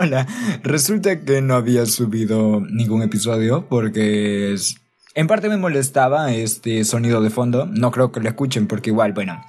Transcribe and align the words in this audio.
Hola, 0.00 0.26
resulta 0.62 1.20
que 1.20 1.40
no 1.40 1.54
había 1.54 1.86
subido 1.86 2.60
ningún 2.60 3.02
episodio 3.02 3.66
porque 3.68 4.56
en 5.14 5.26
parte 5.26 5.48
me 5.48 5.56
molestaba 5.56 6.32
este 6.32 6.84
sonido 6.84 7.20
de 7.20 7.30
fondo. 7.30 7.66
No 7.66 7.90
creo 7.90 8.10
que 8.10 8.20
lo 8.20 8.28
escuchen 8.28 8.66
porque 8.66 8.90
igual, 8.90 9.12
bueno, 9.12 9.40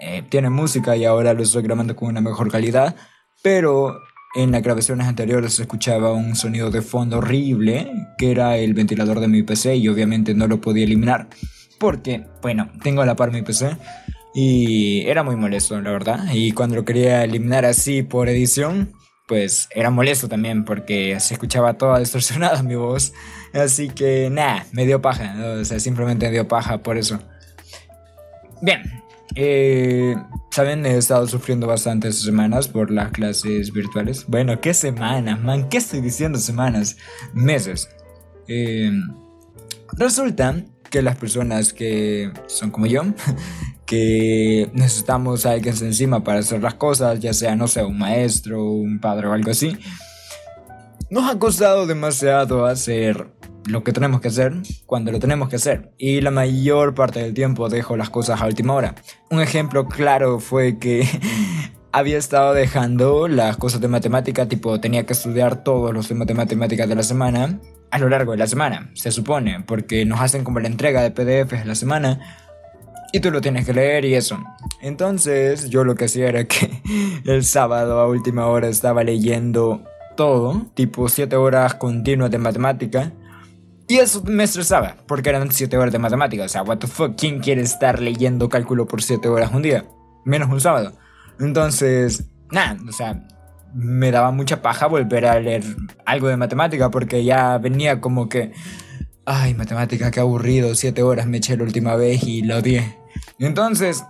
eh, 0.00 0.22
tiene 0.28 0.50
música 0.50 0.96
y 0.96 1.04
ahora 1.04 1.32
lo 1.32 1.42
estoy 1.42 1.62
grabando 1.62 1.96
con 1.96 2.08
una 2.08 2.20
mejor 2.20 2.50
calidad. 2.50 2.96
Pero 3.42 3.98
en 4.34 4.50
las 4.52 4.62
grabaciones 4.62 5.06
anteriores 5.06 5.58
escuchaba 5.58 6.12
un 6.12 6.34
sonido 6.34 6.70
de 6.70 6.82
fondo 6.82 7.18
horrible 7.18 7.90
que 8.18 8.30
era 8.30 8.56
el 8.56 8.74
ventilador 8.74 9.20
de 9.20 9.28
mi 9.28 9.42
PC 9.42 9.76
y 9.76 9.88
obviamente 9.88 10.34
no 10.34 10.46
lo 10.46 10.60
podía 10.60 10.84
eliminar. 10.84 11.28
Porque, 11.78 12.26
bueno, 12.42 12.70
tengo 12.82 13.02
a 13.02 13.06
la 13.06 13.16
par 13.16 13.32
mi 13.32 13.42
PC 13.42 13.76
y 14.34 15.02
era 15.06 15.22
muy 15.22 15.36
molesto, 15.36 15.80
la 15.80 15.92
verdad. 15.92 16.26
Y 16.32 16.52
cuando 16.52 16.76
lo 16.76 16.84
quería 16.84 17.24
eliminar 17.24 17.64
así 17.64 18.02
por 18.02 18.28
edición, 18.28 18.92
pues 19.26 19.68
era 19.74 19.90
molesto 19.90 20.28
también 20.28 20.64
porque 20.64 21.18
se 21.20 21.34
escuchaba 21.34 21.74
toda 21.74 21.98
distorsionada 21.98 22.62
mi 22.62 22.74
voz. 22.74 23.12
Así 23.52 23.88
que 23.88 24.28
nada, 24.30 24.66
me 24.72 24.86
dio 24.86 25.00
paja. 25.00 25.34
O 25.60 25.64
sea, 25.64 25.78
simplemente 25.80 26.26
me 26.26 26.32
dio 26.32 26.48
paja 26.48 26.78
por 26.78 26.96
eso. 26.98 27.18
Bien. 28.60 28.82
Eh, 29.36 30.14
Saben, 30.54 30.86
he 30.86 30.96
estado 30.96 31.26
sufriendo 31.26 31.66
bastante 31.66 32.06
estas 32.06 32.26
semanas 32.26 32.68
por 32.68 32.88
las 32.88 33.10
clases 33.10 33.72
virtuales. 33.72 34.24
Bueno, 34.28 34.60
¿qué 34.60 34.72
semanas, 34.72 35.40
man? 35.40 35.68
¿Qué 35.68 35.78
estoy 35.78 36.00
diciendo 36.00 36.38
semanas? 36.38 36.96
Meses. 37.32 37.88
Eh, 38.46 38.92
resulta 39.94 40.62
que 40.90 41.02
las 41.02 41.16
personas 41.16 41.72
que 41.72 42.30
son 42.46 42.70
como 42.70 42.86
yo, 42.86 43.02
que 43.86 44.70
necesitamos 44.72 45.46
a 45.46 45.52
alguien 45.52 45.74
encima 45.80 46.24
para 46.24 46.40
hacer 46.40 46.62
las 46.62 46.74
cosas, 46.74 47.20
ya 47.20 47.32
sea, 47.32 47.56
no 47.56 47.68
sé, 47.68 47.84
un 47.84 47.98
maestro, 47.98 48.64
un 48.64 49.00
padre 49.00 49.28
o 49.28 49.32
algo 49.32 49.50
así, 49.50 49.76
nos 51.10 51.30
ha 51.30 51.38
costado 51.38 51.86
demasiado 51.86 52.66
hacer 52.66 53.28
lo 53.66 53.82
que 53.82 53.92
tenemos 53.92 54.20
que 54.20 54.28
hacer 54.28 54.54
cuando 54.86 55.12
lo 55.12 55.18
tenemos 55.18 55.48
que 55.48 55.56
hacer. 55.56 55.92
Y 55.98 56.20
la 56.20 56.30
mayor 56.30 56.94
parte 56.94 57.20
del 57.20 57.34
tiempo 57.34 57.68
dejo 57.68 57.96
las 57.96 58.10
cosas 58.10 58.40
a 58.40 58.46
última 58.46 58.74
hora. 58.74 58.94
Un 59.30 59.40
ejemplo 59.40 59.86
claro 59.86 60.38
fue 60.38 60.78
que 60.78 61.08
había 61.92 62.18
estado 62.18 62.52
dejando 62.54 63.28
las 63.28 63.56
cosas 63.56 63.80
de 63.80 63.88
matemática, 63.88 64.48
tipo 64.48 64.80
tenía 64.80 65.06
que 65.06 65.12
estudiar 65.12 65.62
todos 65.62 65.92
los 65.94 66.08
temas 66.08 66.26
de 66.26 66.34
matemáticas 66.34 66.88
de 66.88 66.94
la 66.94 67.02
semana 67.02 67.60
a 67.90 67.98
lo 67.98 68.08
largo 68.08 68.32
de 68.32 68.38
la 68.38 68.48
semana, 68.48 68.90
se 68.94 69.12
supone, 69.12 69.62
porque 69.64 70.04
nos 70.04 70.20
hacen 70.20 70.42
como 70.42 70.58
la 70.58 70.66
entrega 70.66 71.00
de 71.00 71.12
PDFs 71.12 71.64
la 71.64 71.76
semana 71.76 72.43
y 73.14 73.20
tú 73.20 73.30
lo 73.30 73.40
tienes 73.40 73.64
que 73.64 73.72
leer 73.72 74.04
y 74.04 74.16
eso. 74.16 74.42
Entonces 74.80 75.70
yo 75.70 75.84
lo 75.84 75.94
que 75.94 76.06
hacía 76.06 76.28
era 76.28 76.46
que 76.46 76.82
el 77.24 77.44
sábado 77.44 78.00
a 78.00 78.08
última 78.08 78.48
hora 78.48 78.66
estaba 78.66 79.04
leyendo 79.04 79.84
todo, 80.16 80.66
tipo 80.74 81.08
7 81.08 81.36
horas 81.36 81.74
continuas 81.74 82.32
de 82.32 82.38
matemática. 82.38 83.12
Y 83.86 83.98
eso 83.98 84.20
me 84.24 84.42
estresaba, 84.42 84.96
porque 85.06 85.28
eran 85.28 85.52
7 85.52 85.76
horas 85.78 85.92
de 85.92 86.00
matemática. 86.00 86.42
O 86.42 86.48
sea, 86.48 86.64
what 86.64 86.78
the 86.78 86.88
fuck, 86.88 87.14
¿quién 87.16 87.38
quiere 87.38 87.62
estar 87.62 88.00
leyendo 88.00 88.48
cálculo 88.48 88.88
por 88.88 89.00
7 89.00 89.28
horas 89.28 89.52
un 89.52 89.62
día? 89.62 89.84
Menos 90.24 90.50
un 90.50 90.60
sábado. 90.60 90.94
Entonces, 91.38 92.24
nada, 92.50 92.76
o 92.88 92.90
sea, 92.90 93.28
me 93.72 94.10
daba 94.10 94.32
mucha 94.32 94.60
paja 94.60 94.88
volver 94.88 95.26
a 95.26 95.38
leer 95.38 95.62
algo 96.04 96.26
de 96.26 96.36
matemática 96.36 96.90
porque 96.90 97.22
ya 97.22 97.58
venía 97.58 98.00
como 98.00 98.28
que, 98.28 98.50
ay, 99.24 99.54
matemática, 99.54 100.10
qué 100.10 100.18
aburrido, 100.18 100.74
siete 100.74 101.04
horas 101.04 101.28
me 101.28 101.36
eché 101.36 101.56
la 101.56 101.62
última 101.62 101.94
vez 101.94 102.24
y 102.24 102.42
lo 102.42 102.58
odié. 102.58 103.03
Entonces, 103.38 104.04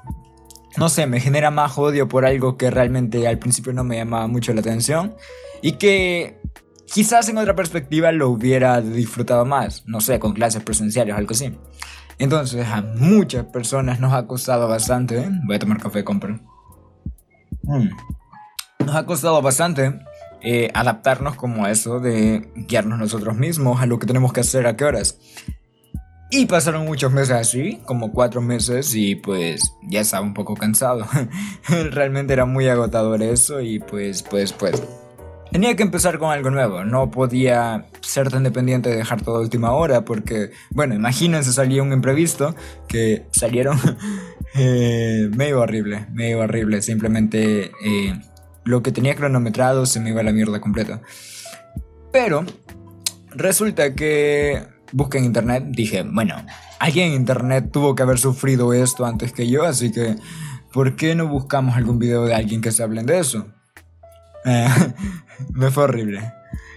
no 0.76 0.88
sé, 0.88 1.06
me 1.06 1.20
genera 1.20 1.50
más 1.50 1.78
odio 1.78 2.08
por 2.08 2.26
algo 2.26 2.56
que 2.56 2.70
realmente 2.70 3.26
al 3.26 3.38
principio 3.38 3.72
no 3.72 3.84
me 3.84 3.96
llamaba 3.96 4.26
mucho 4.26 4.52
la 4.52 4.60
atención 4.60 5.14
y 5.62 5.72
que 5.72 6.40
quizás 6.86 7.28
en 7.28 7.38
otra 7.38 7.54
perspectiva 7.54 8.12
lo 8.12 8.28
hubiera 8.28 8.80
disfrutado 8.80 9.44
más, 9.44 9.84
no 9.86 10.00
sé, 10.00 10.18
con 10.18 10.32
clases 10.32 10.62
presenciales 10.62 11.14
o 11.14 11.18
algo 11.18 11.32
así. 11.32 11.56
Entonces, 12.18 12.66
a 12.68 12.82
muchas 12.82 13.46
personas 13.46 13.98
nos 13.98 14.12
ha 14.12 14.26
costado 14.26 14.68
bastante. 14.68 15.18
¿eh? 15.18 15.30
Voy 15.46 15.56
a 15.56 15.58
tomar 15.58 15.80
café, 15.80 16.04
compren. 16.04 16.42
Mm 17.62 17.88
nos 18.84 18.96
ha 18.96 19.06
costado 19.06 19.40
bastante 19.42 20.00
eh, 20.40 20.70
adaptarnos 20.74 21.36
como 21.36 21.64
a 21.64 21.70
eso 21.70 22.00
de 22.00 22.50
guiarnos 22.54 22.98
nosotros 22.98 23.36
mismos 23.36 23.80
a 23.80 23.86
lo 23.86 23.98
que 23.98 24.06
tenemos 24.06 24.32
que 24.32 24.40
hacer 24.40 24.66
a 24.66 24.76
qué 24.76 24.84
horas. 24.84 25.18
Y 26.36 26.46
pasaron 26.46 26.84
muchos 26.84 27.12
meses 27.12 27.30
así, 27.30 27.80
como 27.84 28.10
cuatro 28.10 28.40
meses, 28.40 28.92
y 28.96 29.14
pues 29.14 29.76
ya 29.82 30.00
estaba 30.00 30.26
un 30.26 30.34
poco 30.34 30.56
cansado. 30.56 31.06
Realmente 31.92 32.32
era 32.32 32.44
muy 32.44 32.66
agotador 32.66 33.22
eso 33.22 33.60
y 33.60 33.78
pues, 33.78 34.24
pues, 34.24 34.52
pues... 34.52 34.82
Tenía 35.52 35.76
que 35.76 35.84
empezar 35.84 36.18
con 36.18 36.32
algo 36.32 36.50
nuevo, 36.50 36.84
no 36.84 37.12
podía 37.12 37.86
ser 38.00 38.30
tan 38.30 38.42
dependiente 38.42 38.90
de 38.90 38.96
dejar 38.96 39.22
todo 39.22 39.36
a 39.36 39.40
última 39.42 39.70
hora 39.74 40.04
porque, 40.04 40.50
bueno, 40.70 40.96
imagínense 40.96 41.52
salía 41.52 41.84
un 41.84 41.92
imprevisto 41.92 42.56
que 42.88 43.28
salieron 43.30 43.78
eh, 44.56 45.30
medio 45.36 45.60
horrible, 45.60 46.08
medio 46.12 46.40
horrible, 46.40 46.82
simplemente... 46.82 47.70
Eh, 47.84 48.20
lo 48.64 48.82
que 48.82 48.90
tenía 48.90 49.14
cronometrado 49.14 49.86
se 49.86 50.00
me 50.00 50.10
iba 50.10 50.22
a 50.22 50.24
la 50.24 50.32
mierda 50.32 50.58
completa. 50.58 51.02
Pero 52.10 52.46
resulta 53.36 53.94
que 53.94 54.73
busqué 54.92 55.18
en 55.18 55.24
internet, 55.24 55.64
dije, 55.68 56.02
bueno, 56.02 56.36
alguien 56.78 57.08
en 57.08 57.14
internet 57.14 57.70
tuvo 57.72 57.94
que 57.94 58.02
haber 58.02 58.18
sufrido 58.18 58.72
esto 58.72 59.04
antes 59.04 59.32
que 59.32 59.48
yo, 59.48 59.64
así 59.64 59.90
que 59.92 60.16
¿por 60.72 60.96
qué 60.96 61.14
no 61.14 61.28
buscamos 61.28 61.76
algún 61.76 61.98
video 61.98 62.24
de 62.24 62.34
alguien 62.34 62.60
que 62.60 62.72
se 62.72 62.82
hablen 62.82 63.06
de 63.06 63.18
eso? 63.18 63.48
Eh, 64.44 64.68
me 65.52 65.70
fue 65.70 65.84
horrible. 65.84 66.32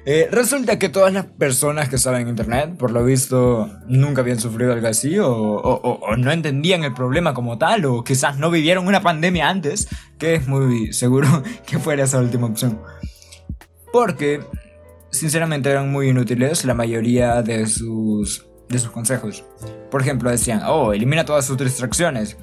Eh, 0.09 0.29
resulta 0.31 0.79
que 0.79 0.87
todas 0.87 1.11
las 1.11 1.25
personas 1.25 1.89
que 1.89 1.97
saben 1.97 2.29
internet, 2.29 2.77
por 2.77 2.91
lo 2.91 3.03
visto, 3.03 3.69
nunca 3.87 4.21
habían 4.21 4.39
sufrido 4.39 4.71
algo 4.71 4.87
así, 4.87 5.17
o, 5.19 5.99
no 6.17 6.31
entendían 6.31 6.85
el 6.85 6.93
problema 6.93 7.33
como 7.33 7.57
tal, 7.57 7.83
o 7.83 8.05
quizás 8.05 8.37
no 8.37 8.49
vivieron 8.49 8.87
una 8.87 9.01
pandemia 9.01 9.49
antes, 9.49 9.89
que 10.17 10.35
es 10.35 10.47
muy 10.47 10.93
seguro 10.93 11.43
que 11.65 11.77
fuera 11.77 12.05
esa 12.05 12.19
última 12.19 12.47
opción. 12.47 12.79
Porque, 13.91 14.39
sinceramente, 15.17 15.69
eran 15.69 15.91
muy 15.91 16.09
inútiles 16.09 16.65
la 16.65 16.73
mayoría 16.73 17.41
de 17.41 17.67
sus, 17.67 18.45
de 18.69 18.79
sus 18.79 18.91
consejos. 18.91 19.43
Por 19.91 20.01
ejemplo, 20.01 20.29
decían, 20.29 20.61
oh, 20.65 20.93
elimina 20.93 21.25
todas 21.25 21.45
sus 21.45 21.57
distracciones. 21.57 22.37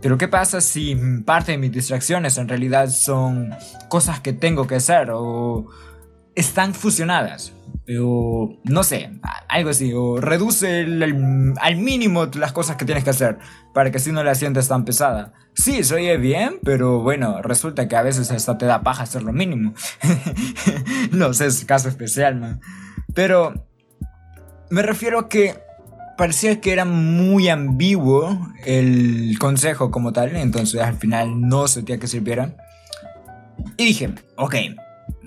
pero 0.00 0.18
¿qué 0.18 0.28
pasa 0.28 0.60
si 0.60 0.96
parte 1.24 1.52
de 1.52 1.58
mis 1.58 1.72
distracciones 1.72 2.38
en 2.38 2.48
realidad 2.48 2.88
son 2.88 3.50
cosas 3.88 4.20
que 4.20 4.32
tengo 4.32 4.66
que 4.66 4.76
hacer 4.76 5.10
o 5.12 5.66
están 6.34 6.74
fusionadas. 6.74 7.52
O 7.98 8.58
no 8.64 8.84
sé, 8.84 9.10
algo 9.48 9.70
así. 9.70 9.92
O 9.92 10.20
reduce 10.20 10.86
al 11.60 11.76
mínimo 11.76 12.26
las 12.34 12.52
cosas 12.52 12.76
que 12.76 12.84
tienes 12.84 13.04
que 13.04 13.10
hacer 13.10 13.38
para 13.74 13.90
que 13.90 13.96
así 13.96 14.12
no 14.12 14.22
la 14.22 14.34
sientes 14.34 14.68
tan 14.68 14.84
pesada. 14.84 15.32
Sí, 15.54 15.84
se 15.84 15.94
oye 15.94 16.16
bien, 16.16 16.58
pero 16.64 17.00
bueno, 17.00 17.42
resulta 17.42 17.88
que 17.88 17.96
a 17.96 18.02
veces 18.02 18.30
hasta 18.30 18.56
te 18.56 18.66
da 18.66 18.82
paja 18.82 19.02
hacer 19.02 19.22
lo 19.22 19.32
mínimo. 19.32 19.74
no 21.12 21.34
sé, 21.34 21.46
es 21.46 21.64
caso 21.64 21.88
especial. 21.88 22.60
Pero 23.14 23.66
me 24.70 24.82
refiero 24.82 25.18
a 25.18 25.28
que 25.28 25.58
parecía 26.16 26.60
que 26.60 26.72
era 26.72 26.84
muy 26.84 27.48
ambiguo 27.48 28.48
el 28.64 29.36
consejo 29.38 29.90
como 29.90 30.12
tal, 30.12 30.36
entonces 30.36 30.80
al 30.80 30.96
final 30.96 31.40
no 31.40 31.68
sentía 31.68 31.98
que 31.98 32.06
sirviera. 32.06 32.56
Y 33.76 33.84
dije, 33.84 34.14
ok, 34.36 34.54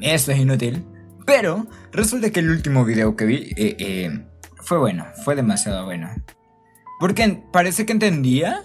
esto 0.02 0.32
es 0.32 0.40
inútil. 0.40 0.86
Pero 1.26 1.68
resulta 1.92 2.30
que 2.30 2.40
el 2.40 2.50
último 2.50 2.86
video 2.86 3.16
que 3.16 3.26
vi 3.26 3.36
eh, 3.58 3.76
eh, 3.80 4.26
fue 4.58 4.78
bueno, 4.78 5.06
fue 5.24 5.36
demasiado 5.36 5.86
bueno. 5.86 6.10
Porque 7.00 7.44
parece 7.52 7.86
que 7.86 7.94
entendía 7.94 8.64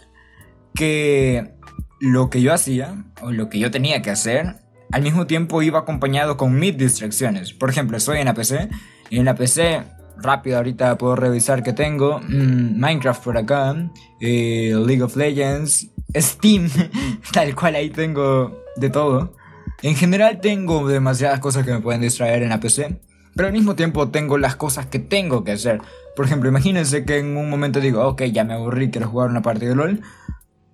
que 0.74 1.54
lo 2.00 2.30
que 2.30 2.42
yo 2.42 2.52
hacía 2.52 3.04
o 3.22 3.32
lo 3.32 3.48
que 3.48 3.58
yo 3.58 3.70
tenía 3.70 4.02
que 4.02 4.10
hacer 4.10 4.56
al 4.92 5.02
mismo 5.02 5.26
tiempo 5.26 5.62
iba 5.62 5.80
acompañado 5.80 6.36
con 6.36 6.58
mis 6.58 6.76
distracciones. 6.76 7.52
Por 7.52 7.70
ejemplo, 7.70 7.96
estoy 7.96 8.18
en 8.18 8.26
la 8.26 8.34
PC 8.34 8.68
y 9.08 9.18
en 9.18 9.24
la 9.24 9.34
PC 9.34 9.84
rápido 10.16 10.58
ahorita 10.58 10.98
puedo 10.98 11.16
revisar 11.16 11.62
que 11.62 11.72
tengo 11.72 12.20
mm, 12.20 12.78
Minecraft 12.78 13.22
por 13.22 13.38
acá, 13.38 13.74
eh, 14.20 14.74
League 14.74 15.02
of 15.02 15.16
Legends, 15.16 15.90
Steam, 16.14 16.68
tal 17.32 17.54
cual 17.54 17.76
ahí 17.76 17.90
tengo 17.90 18.64
de 18.76 18.90
todo. 18.90 19.34
En 19.82 19.96
general 19.96 20.40
tengo 20.40 20.86
demasiadas 20.86 21.40
cosas 21.40 21.64
que 21.64 21.72
me 21.72 21.80
pueden 21.80 22.02
distraer 22.02 22.42
en 22.42 22.50
la 22.50 22.60
PC, 22.60 23.00
pero 23.34 23.48
al 23.48 23.52
mismo 23.54 23.76
tiempo 23.76 24.10
tengo 24.10 24.36
las 24.36 24.56
cosas 24.56 24.86
que 24.86 24.98
tengo 24.98 25.42
que 25.44 25.52
hacer. 25.52 25.80
Por 26.16 26.26
ejemplo, 26.26 26.48
imagínense 26.48 27.04
que 27.04 27.18
en 27.18 27.36
un 27.36 27.48
momento 27.48 27.80
digo, 27.80 28.06
ok, 28.06 28.24
ya 28.24 28.44
me 28.44 28.54
aburrí, 28.54 28.90
quiero 28.90 29.08
jugar 29.08 29.30
una 29.30 29.42
partida 29.42 29.70
de 29.70 29.76
LOL. 29.76 30.02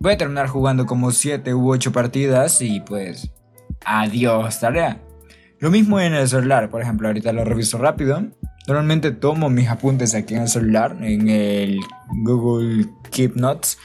Voy 0.00 0.12
a 0.12 0.17
terminar 0.17 0.49
jugando 0.49 0.87
como 0.87 1.12
7 1.12 1.55
u 1.55 1.70
8 1.70 1.93
partidas 1.93 2.61
y 2.62 2.81
pues... 2.81 3.31
Adiós, 3.85 4.58
tarea. 4.58 5.00
Lo 5.61 5.70
mismo 5.70 6.00
en 6.00 6.14
el 6.14 6.29
celular, 6.29 6.70
por 6.70 6.82
ejemplo, 6.82 7.06
ahorita 7.06 7.32
lo 7.32 7.44
reviso 7.44 7.79
rápido. 7.79 8.25
Normalmente 8.67 9.12
tomo 9.12 9.49
mis 9.49 9.69
apuntes 9.69 10.14
aquí 10.14 10.35
en 10.35 10.43
el 10.43 10.49
celular, 10.49 10.97
en 11.00 11.29
el 11.29 11.79
Google 12.25 12.88
Keep 13.11 13.37
Notes. 13.37 13.79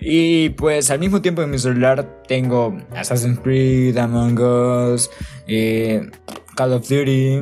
Y 0.00 0.50
pues 0.50 0.90
al 0.90 0.98
mismo 0.98 1.22
tiempo 1.22 1.42
en 1.42 1.50
mi 1.50 1.58
celular 1.58 2.22
tengo 2.28 2.76
Assassin's 2.94 3.40
Creed, 3.40 3.96
Among 3.96 4.38
Us, 4.38 5.10
eh, 5.46 6.10
Call 6.54 6.72
of 6.74 6.88
Duty, 6.88 7.40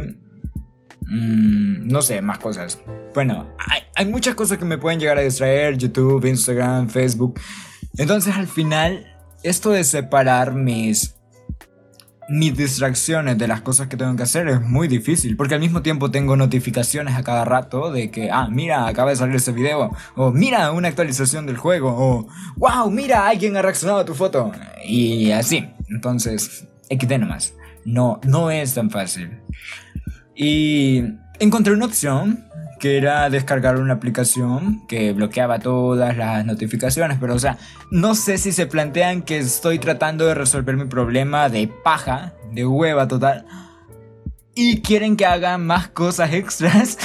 mm, 1.02 1.88
no 1.88 2.02
sé, 2.02 2.22
más 2.22 2.38
cosas. 2.38 2.78
Bueno, 3.14 3.54
hay, 3.58 3.82
hay 3.96 4.06
muchas 4.06 4.34
cosas 4.34 4.58
que 4.58 4.64
me 4.64 4.78
pueden 4.78 5.00
llegar 5.00 5.18
a 5.18 5.22
distraer, 5.22 5.76
YouTube, 5.76 6.24
Instagram, 6.24 6.88
Facebook. 6.88 7.40
Entonces 7.96 8.36
al 8.36 8.46
final, 8.46 9.06
esto 9.42 9.70
de 9.70 9.84
separar 9.84 10.54
mis 10.54 11.13
mis 12.28 12.56
distracciones 12.56 13.38
de 13.38 13.48
las 13.48 13.60
cosas 13.60 13.88
que 13.88 13.96
tengo 13.96 14.14
que 14.16 14.22
hacer 14.22 14.48
es 14.48 14.60
muy 14.60 14.88
difícil, 14.88 15.36
porque 15.36 15.54
al 15.54 15.60
mismo 15.60 15.82
tiempo 15.82 16.10
tengo 16.10 16.36
notificaciones 16.36 17.14
a 17.16 17.22
cada 17.22 17.44
rato 17.44 17.92
de 17.92 18.10
que, 18.10 18.30
ah, 18.30 18.48
mira, 18.50 18.86
acaba 18.86 19.10
de 19.10 19.16
salir 19.16 19.36
ese 19.36 19.52
video, 19.52 19.90
o 20.16 20.30
mira, 20.30 20.72
una 20.72 20.88
actualización 20.88 21.46
del 21.46 21.56
juego, 21.56 21.94
o 21.96 22.28
wow, 22.56 22.90
mira, 22.90 23.28
alguien 23.28 23.56
ha 23.56 23.62
reaccionado 23.62 24.00
a 24.00 24.04
tu 24.04 24.14
foto, 24.14 24.52
y 24.84 25.30
así. 25.32 25.68
Entonces, 25.88 26.66
XD 26.90 27.18
nomás. 27.18 27.54
No, 27.84 28.20
no 28.24 28.50
es 28.50 28.74
tan 28.74 28.90
fácil. 28.90 29.40
Y 30.34 31.02
encontré 31.38 31.74
una 31.74 31.86
opción 31.86 32.46
que 32.78 32.96
era 32.96 33.28
descargar 33.30 33.78
una 33.78 33.94
aplicación 33.94 34.86
que 34.86 35.12
bloqueaba 35.12 35.58
todas 35.58 36.16
las 36.16 36.44
notificaciones, 36.44 37.18
pero 37.20 37.34
o 37.34 37.38
sea, 37.38 37.58
no 37.90 38.14
sé 38.14 38.38
si 38.38 38.52
se 38.52 38.66
plantean 38.66 39.22
que 39.22 39.38
estoy 39.38 39.78
tratando 39.78 40.26
de 40.26 40.34
resolver 40.34 40.76
mi 40.76 40.86
problema 40.86 41.48
de 41.48 41.68
paja, 41.68 42.34
de 42.52 42.66
hueva 42.66 43.08
total, 43.08 43.46
y 44.54 44.82
quieren 44.82 45.16
que 45.16 45.26
haga 45.26 45.58
más 45.58 45.88
cosas 45.88 46.32
extras 46.32 46.98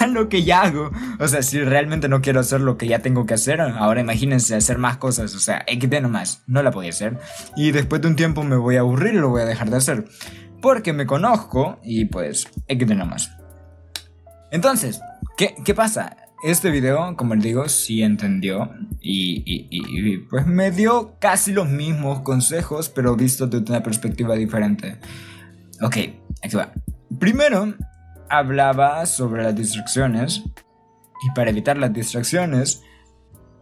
a 0.00 0.06
lo 0.06 0.28
que 0.28 0.42
ya 0.42 0.62
hago. 0.62 0.90
O 1.20 1.28
sea, 1.28 1.42
si 1.42 1.62
realmente 1.62 2.08
no 2.08 2.22
quiero 2.22 2.40
hacer 2.40 2.60
lo 2.60 2.78
que 2.78 2.86
ya 2.86 3.00
tengo 3.00 3.26
que 3.26 3.34
hacer, 3.34 3.60
ahora 3.60 4.00
imagínense 4.00 4.54
hacer 4.54 4.78
más 4.78 4.96
cosas, 4.96 5.34
o 5.34 5.38
sea, 5.38 5.64
XD 5.68 6.00
nomás, 6.00 6.42
no 6.46 6.62
la 6.62 6.70
podía 6.70 6.90
hacer. 6.90 7.18
Y 7.56 7.72
después 7.72 8.00
de 8.00 8.08
un 8.08 8.16
tiempo 8.16 8.42
me 8.42 8.56
voy 8.56 8.76
a 8.76 8.80
aburrir 8.80 9.14
y 9.14 9.18
lo 9.18 9.28
voy 9.28 9.42
a 9.42 9.46
dejar 9.46 9.70
de 9.70 9.76
hacer. 9.76 10.04
Porque 10.62 10.94
me 10.94 11.06
conozco 11.06 11.78
y 11.82 12.06
pues 12.06 12.48
XD 12.68 12.92
nomás. 12.94 13.30
Entonces, 14.54 15.02
¿qué, 15.36 15.74
pasa? 15.74 16.16
Este 16.44 16.70
video, 16.70 17.16
como 17.16 17.34
les 17.34 17.42
digo, 17.42 17.68
sí 17.68 18.04
entendió 18.04 18.70
y, 19.00 20.18
pues 20.30 20.46
me 20.46 20.70
dio 20.70 21.16
casi 21.18 21.52
los 21.52 21.68
mismos 21.68 22.20
consejos, 22.20 22.88
pero 22.88 23.16
visto 23.16 23.48
desde 23.48 23.72
una 23.72 23.82
perspectiva 23.82 24.36
diferente. 24.36 24.98
Ok, 25.82 25.96
aquí 26.40 26.56
va. 26.56 26.70
Primero, 27.18 27.74
hablaba 28.30 29.04
sobre 29.06 29.42
las 29.42 29.56
distracciones 29.56 30.44
y 31.24 31.34
para 31.34 31.50
evitar 31.50 31.76
las 31.76 31.92
distracciones 31.92 32.80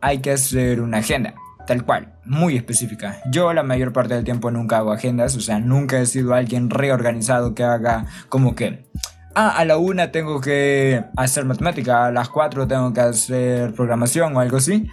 hay 0.03 0.19
que 0.19 0.33
hacer 0.33 0.83
una 0.83 0.99
agenda, 0.99 1.33
tal 1.67 1.87
cual, 1.87 2.19
muy 2.27 2.55
específica. 2.55 3.23
Yo 3.31 3.55
la 3.55 3.63
mayor 3.63 3.95
parte 3.95 4.13
del 4.13 4.25
tiempo 4.25 4.51
nunca 4.51 4.77
hago 4.77 4.93
agendas, 4.93 5.37
o 5.37 5.41
sea, 5.41 5.59
nunca 5.59 5.99
he 5.99 6.05
sido 6.05 6.35
alguien 6.35 6.69
reorganizado 6.69 7.55
que 7.55 7.65
haga 7.65 8.05
como 8.29 8.55
que 8.55 8.91
ah, 9.35 9.51
a 9.57 9.65
la 9.65 9.77
una 9.77 10.11
tengo 10.11 10.41
que 10.41 11.05
hacer 11.17 11.45
matemática, 11.45 12.07
a 12.07 12.13
las 12.13 12.29
cuatro 12.29 12.67
tengo 12.67 12.93
que 12.93 13.01
hacer 13.01 13.73
programación 13.75 14.37
o 14.37 14.41
algo 14.41 14.57
así. 14.59 14.89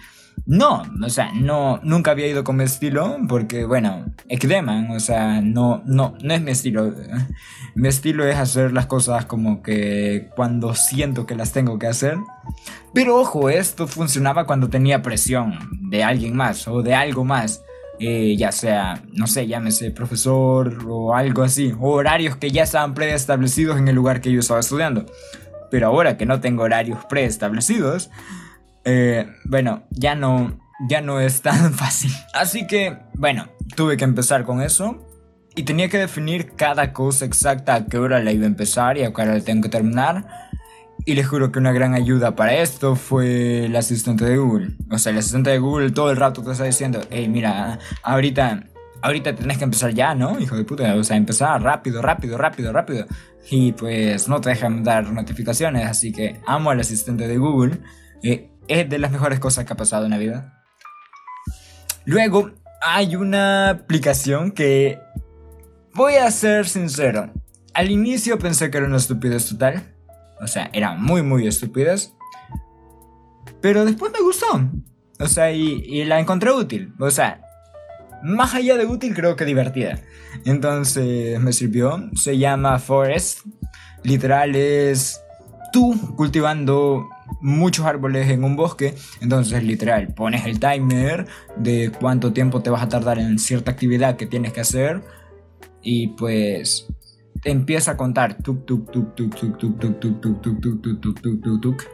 No, 0.46 0.82
o 1.04 1.08
sea, 1.10 1.30
no, 1.34 1.80
nunca 1.82 2.12
había 2.12 2.26
ido 2.26 2.44
con 2.44 2.56
mi 2.56 2.64
estilo 2.64 3.18
porque, 3.28 3.64
bueno, 3.64 4.06
Ekdeman, 4.28 4.90
o 4.90 5.00
sea, 5.00 5.40
no, 5.40 5.82
no, 5.84 6.16
no 6.22 6.34
es 6.34 6.40
mi 6.40 6.50
estilo. 6.50 6.94
Mi 7.74 7.88
estilo 7.88 8.26
es 8.26 8.36
hacer 8.36 8.72
las 8.72 8.86
cosas 8.86 9.26
como 9.26 9.62
que 9.62 10.28
cuando 10.34 10.74
siento 10.74 11.26
que 11.26 11.36
las 11.36 11.52
tengo 11.52 11.78
que 11.78 11.86
hacer. 11.86 12.16
Pero 12.92 13.16
ojo, 13.16 13.48
esto 13.48 13.86
funcionaba 13.86 14.46
cuando 14.46 14.68
tenía 14.68 15.02
presión 15.02 15.56
de 15.88 16.02
alguien 16.02 16.36
más 16.36 16.66
o 16.66 16.82
de 16.82 16.94
algo 16.94 17.24
más. 17.24 17.62
Eh, 18.02 18.34
ya 18.38 18.50
sea, 18.50 19.02
no 19.12 19.26
sé, 19.26 19.46
llámese 19.46 19.90
profesor 19.90 20.86
o 20.88 21.14
algo 21.14 21.42
así, 21.42 21.74
horarios 21.78 22.34
que 22.36 22.50
ya 22.50 22.62
estaban 22.62 22.94
preestablecidos 22.94 23.78
en 23.78 23.88
el 23.88 23.94
lugar 23.94 24.22
que 24.22 24.32
yo 24.32 24.40
estaba 24.40 24.60
estudiando. 24.60 25.04
Pero 25.70 25.88
ahora 25.88 26.16
que 26.16 26.24
no 26.24 26.40
tengo 26.40 26.62
horarios 26.62 27.04
preestablecidos, 27.04 28.10
eh, 28.84 29.26
bueno, 29.44 29.82
ya 29.90 30.14
no, 30.14 30.58
ya 30.88 31.02
no 31.02 31.20
es 31.20 31.42
tan 31.42 31.74
fácil. 31.74 32.10
Así 32.32 32.66
que, 32.66 32.96
bueno, 33.14 33.48
tuve 33.76 33.98
que 33.98 34.04
empezar 34.04 34.44
con 34.44 34.62
eso. 34.62 35.06
Y 35.54 35.64
tenía 35.64 35.88
que 35.88 35.98
definir 35.98 36.52
cada 36.56 36.94
cosa 36.94 37.26
exacta 37.26 37.74
a 37.74 37.86
qué 37.86 37.98
hora 37.98 38.22
la 38.22 38.32
iba 38.32 38.44
a 38.44 38.46
empezar 38.46 38.96
y 38.96 39.02
a 39.02 39.12
qué 39.12 39.20
hora 39.20 39.34
la 39.34 39.44
tengo 39.44 39.64
que 39.64 39.68
terminar. 39.68 40.49
Y 41.06 41.14
les 41.14 41.26
juro 41.26 41.50
que 41.50 41.58
una 41.58 41.72
gran 41.72 41.94
ayuda 41.94 42.36
para 42.36 42.54
esto 42.54 42.94
fue 42.94 43.64
el 43.64 43.76
asistente 43.76 44.24
de 44.24 44.36
Google. 44.36 44.76
O 44.90 44.98
sea, 44.98 45.12
el 45.12 45.18
asistente 45.18 45.50
de 45.50 45.58
Google 45.58 45.90
todo 45.92 46.10
el 46.10 46.16
rato 46.16 46.42
te 46.42 46.52
está 46.52 46.64
diciendo, 46.64 47.00
hey, 47.10 47.28
mira, 47.28 47.78
ahorita, 48.02 48.64
ahorita 49.00 49.34
tenés 49.34 49.58
que 49.58 49.64
empezar 49.64 49.94
ya, 49.94 50.14
¿no? 50.14 50.38
Hijo 50.38 50.56
de 50.56 50.64
puta, 50.64 50.94
o 50.94 51.04
sea, 51.04 51.16
empezar 51.16 51.62
rápido, 51.62 52.02
rápido, 52.02 52.36
rápido, 52.36 52.72
rápido. 52.72 53.06
Y 53.50 53.72
pues 53.72 54.28
no 54.28 54.40
te 54.40 54.50
dejan 54.50 54.84
dar 54.84 55.10
notificaciones, 55.10 55.86
así 55.86 56.12
que 56.12 56.40
amo 56.46 56.70
al 56.70 56.80
asistente 56.80 57.26
de 57.26 57.38
Google. 57.38 57.78
Eh, 58.22 58.50
es 58.68 58.88
de 58.88 58.98
las 58.98 59.10
mejores 59.10 59.40
cosas 59.40 59.64
que 59.64 59.72
ha 59.72 59.76
pasado 59.76 60.04
en 60.04 60.10
la 60.10 60.18
vida. 60.18 60.62
Luego, 62.04 62.50
hay 62.82 63.16
una 63.16 63.70
aplicación 63.70 64.52
que... 64.52 64.98
Voy 65.92 66.14
a 66.14 66.30
ser 66.30 66.68
sincero. 66.68 67.32
Al 67.74 67.90
inicio 67.90 68.38
pensé 68.38 68.70
que 68.70 68.78
era 68.78 68.86
una 68.86 68.98
estupidez 68.98 69.48
total 69.48 69.82
o 70.40 70.46
sea, 70.46 70.70
eran 70.72 71.02
muy, 71.02 71.22
muy 71.22 71.46
estúpidas. 71.46 72.14
Pero 73.60 73.84
después 73.84 74.12
me 74.12 74.20
gustó. 74.20 74.46
O 75.18 75.26
sea, 75.26 75.52
y, 75.52 76.04
la 76.04 76.18
encontré 76.18 76.50
útil. 76.50 76.94
O 76.98 77.10
sea, 77.10 77.42
más 78.22 78.54
allá 78.54 78.76
de 78.76 78.86
útil, 78.86 79.14
creo 79.14 79.36
que 79.36 79.44
divertida. 79.44 80.00
Entonces 80.44 81.38
me 81.40 81.52
sirvió. 81.52 82.08
Se 82.14 82.38
llama 82.38 82.78
Forest. 82.78 83.40
Literal 84.02 84.56
es 84.56 85.20
tú 85.72 85.94
cultivando 86.16 87.08
muchos 87.42 87.84
árboles 87.84 88.30
en 88.30 88.44
un 88.44 88.56
bosque. 88.56 88.94
Entonces, 89.20 89.62
literal, 89.62 90.14
pones 90.14 90.46
el 90.46 90.58
timer 90.58 91.26
de 91.56 91.92
cuánto 92.00 92.32
tiempo 92.32 92.62
te 92.62 92.70
vas 92.70 92.82
a 92.82 92.88
tardar 92.88 93.18
en 93.18 93.38
cierta 93.38 93.70
actividad 93.70 94.16
que 94.16 94.26
tienes 94.26 94.54
que 94.54 94.60
hacer. 94.60 95.02
Y 95.82 96.08
pues 96.08 96.86
empieza 97.44 97.92
a 97.92 97.96
contar 97.96 98.34
tuk 98.34 98.66
tuk 98.66 98.90
tuk 98.90 99.14
tuk 99.14 99.34
tuk 99.36 99.58
tuk 99.58 99.78
tuk 99.78 100.00
tuk 100.00 100.20
tuk 100.20 100.42
tuk 100.42 100.60
tuk 100.60 100.82
tuk 100.82 101.00
tuk 101.00 101.20
tuk 101.20 101.42
tuk 101.42 101.60
tuk 101.60 101.84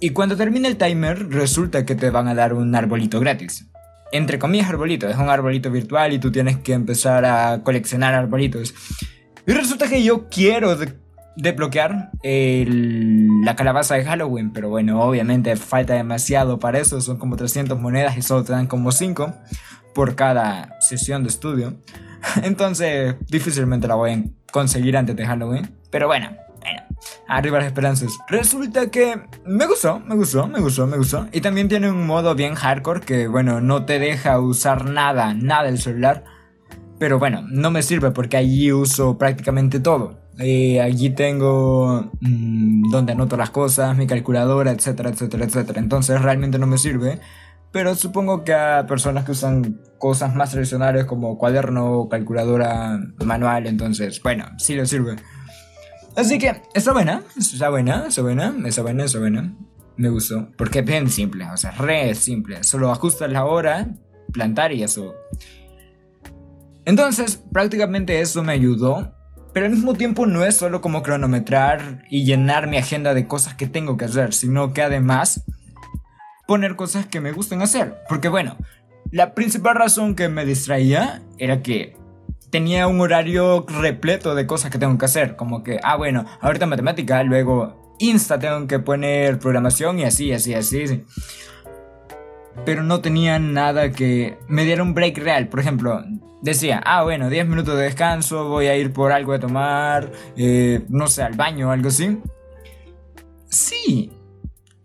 y 0.00 0.10
cuando 0.10 0.36
termine 0.36 0.68
el 0.68 0.76
timer 0.76 1.28
resulta 1.28 1.84
que 1.84 1.94
te 1.94 2.10
van 2.10 2.28
a 2.28 2.34
dar 2.34 2.52
un 2.52 2.74
arbolito 2.74 3.20
gratis 3.20 3.68
entre 4.10 4.38
comillas 4.38 4.68
arbolito 4.68 5.08
es 5.08 5.16
un 5.16 5.28
arbolito 5.28 5.70
virtual 5.70 6.12
y 6.12 6.18
tú 6.18 6.32
tienes 6.32 6.58
que 6.58 6.72
empezar 6.72 7.24
a 7.24 7.62
coleccionar 7.62 8.14
arbolitos 8.14 8.74
y 9.46 9.52
resulta 9.52 9.88
que 9.88 10.02
yo 10.02 10.28
quiero 10.28 10.76
desbloquear 11.36 12.10
la 12.24 13.54
calabaza 13.54 13.94
de 13.94 14.04
Halloween 14.04 14.52
pero 14.52 14.68
bueno 14.68 15.00
obviamente 15.00 15.54
falta 15.54 15.94
demasiado 15.94 16.58
para 16.58 16.80
eso 16.80 17.00
son 17.00 17.18
como 17.18 17.36
300 17.36 17.78
monedas 17.78 18.16
y 18.16 18.22
solo 18.22 18.42
te 18.42 18.52
dan 18.52 18.66
como 18.66 18.90
5 18.90 19.32
por 19.94 20.16
cada 20.16 20.76
sesión 20.80 21.22
de 21.22 21.28
estudio 21.28 21.76
Entonces, 22.42 23.16
difícilmente 23.28 23.88
la 23.88 23.94
voy 23.94 24.10
a 24.10 24.24
conseguir 24.52 24.96
antes 24.96 25.16
de 25.16 25.26
Halloween. 25.26 25.70
Pero 25.90 26.06
bueno, 26.06 26.30
bueno, 26.60 26.82
arriba 27.26 27.58
las 27.58 27.66
esperanzas. 27.66 28.18
Resulta 28.28 28.90
que 28.90 29.20
me 29.44 29.66
gustó, 29.66 30.00
me 30.00 30.14
gustó, 30.14 30.46
me 30.46 30.60
gustó, 30.60 30.86
me 30.86 30.96
gustó. 30.96 31.28
Y 31.32 31.40
también 31.40 31.68
tiene 31.68 31.90
un 31.90 32.06
modo 32.06 32.34
bien 32.34 32.54
hardcore 32.54 33.00
que, 33.00 33.28
bueno, 33.28 33.60
no 33.60 33.84
te 33.84 33.98
deja 33.98 34.40
usar 34.40 34.86
nada, 34.86 35.34
nada 35.34 35.64
del 35.64 35.78
celular. 35.78 36.24
Pero 36.98 37.18
bueno, 37.18 37.44
no 37.48 37.70
me 37.70 37.82
sirve 37.82 38.10
porque 38.10 38.36
allí 38.36 38.72
uso 38.72 39.18
prácticamente 39.18 39.78
todo. 39.80 40.18
Eh, 40.40 40.80
allí 40.80 41.10
tengo 41.10 42.10
mm, 42.20 42.90
donde 42.90 43.12
anoto 43.12 43.36
las 43.36 43.50
cosas, 43.50 43.96
mi 43.96 44.06
calculadora, 44.06 44.72
etcétera, 44.72 45.10
etcétera, 45.10 45.44
etcétera. 45.44 45.80
Entonces 45.80 46.20
realmente 46.20 46.58
no 46.58 46.66
me 46.66 46.78
sirve. 46.78 47.20
Pero 47.70 47.94
supongo 47.94 48.44
que 48.44 48.54
a 48.54 48.86
personas 48.86 49.24
que 49.24 49.32
usan 49.32 49.80
cosas 49.98 50.34
más 50.34 50.50
tradicionales 50.50 51.04
como 51.04 51.36
cuaderno, 51.38 52.08
calculadora 52.08 52.98
manual, 53.24 53.66
entonces, 53.66 54.22
bueno, 54.22 54.46
sí 54.58 54.74
les 54.74 54.88
sirve. 54.88 55.16
Así 56.16 56.38
que, 56.38 56.62
está 56.74 56.92
buena, 56.92 57.22
está 57.36 57.70
buena, 57.70 58.06
está 58.08 58.22
buena, 58.22 58.54
está 58.64 58.82
buena, 58.82 59.04
está 59.04 59.18
buena. 59.18 59.54
Me 59.96 60.08
gustó, 60.08 60.48
porque 60.56 60.80
es 60.80 60.84
bien 60.84 61.10
simple, 61.10 61.44
o 61.52 61.56
sea, 61.56 61.72
re 61.72 62.14
simple. 62.14 62.62
Solo 62.64 62.90
ajustas 62.90 63.30
la 63.30 63.44
hora, 63.44 63.88
plantar 64.32 64.72
y 64.72 64.82
eso. 64.82 65.14
Entonces, 66.84 67.42
prácticamente 67.52 68.20
eso 68.20 68.42
me 68.42 68.52
ayudó. 68.52 69.14
Pero 69.52 69.66
al 69.66 69.72
mismo 69.72 69.94
tiempo 69.94 70.26
no 70.26 70.44
es 70.44 70.56
solo 70.56 70.80
como 70.80 71.02
cronometrar 71.02 72.04
y 72.10 72.24
llenar 72.24 72.68
mi 72.68 72.76
agenda 72.76 73.14
de 73.14 73.26
cosas 73.26 73.54
que 73.54 73.66
tengo 73.66 73.96
que 73.96 74.04
hacer, 74.04 74.34
sino 74.34 74.72
que 74.72 74.82
además 74.82 75.44
poner 76.46 76.76
cosas 76.76 77.06
que 77.06 77.20
me 77.20 77.32
gusten 77.32 77.60
hacer. 77.62 77.98
Porque 78.08 78.28
bueno, 78.28 78.56
la 79.10 79.34
principal 79.34 79.76
razón 79.76 80.14
que 80.14 80.28
me 80.28 80.44
distraía 80.44 81.22
era 81.38 81.62
que 81.62 81.96
tenía 82.50 82.86
un 82.86 83.00
horario 83.00 83.64
repleto 83.68 84.34
de 84.34 84.46
cosas 84.46 84.70
que 84.70 84.78
tengo 84.78 84.96
que 84.98 85.04
hacer. 85.04 85.36
Como 85.36 85.62
que, 85.62 85.78
ah, 85.82 85.96
bueno, 85.96 86.24
ahorita 86.40 86.66
matemática, 86.66 87.22
luego 87.22 87.96
Insta 87.98 88.38
tengo 88.38 88.66
que 88.66 88.78
poner 88.78 89.38
programación 89.38 89.98
y 89.98 90.04
así, 90.04 90.32
así, 90.32 90.54
así. 90.54 91.04
Pero 92.64 92.82
no 92.82 93.00
tenía 93.00 93.38
nada 93.38 93.92
que 93.92 94.38
me 94.48 94.64
diera 94.64 94.82
un 94.82 94.94
break 94.94 95.18
real. 95.18 95.48
Por 95.48 95.60
ejemplo, 95.60 96.04
decía, 96.42 96.80
ah, 96.84 97.02
bueno, 97.02 97.30
10 97.30 97.46
minutos 97.46 97.76
de 97.76 97.84
descanso, 97.84 98.48
voy 98.48 98.66
a 98.66 98.76
ir 98.76 98.92
por 98.92 99.12
algo 99.12 99.32
a 99.32 99.38
tomar, 99.38 100.10
eh, 100.36 100.84
no 100.88 101.06
sé, 101.06 101.22
al 101.22 101.34
baño 101.34 101.68
o 101.68 101.70
algo 101.70 101.88
así. 101.88 102.18
Sí, 103.46 104.12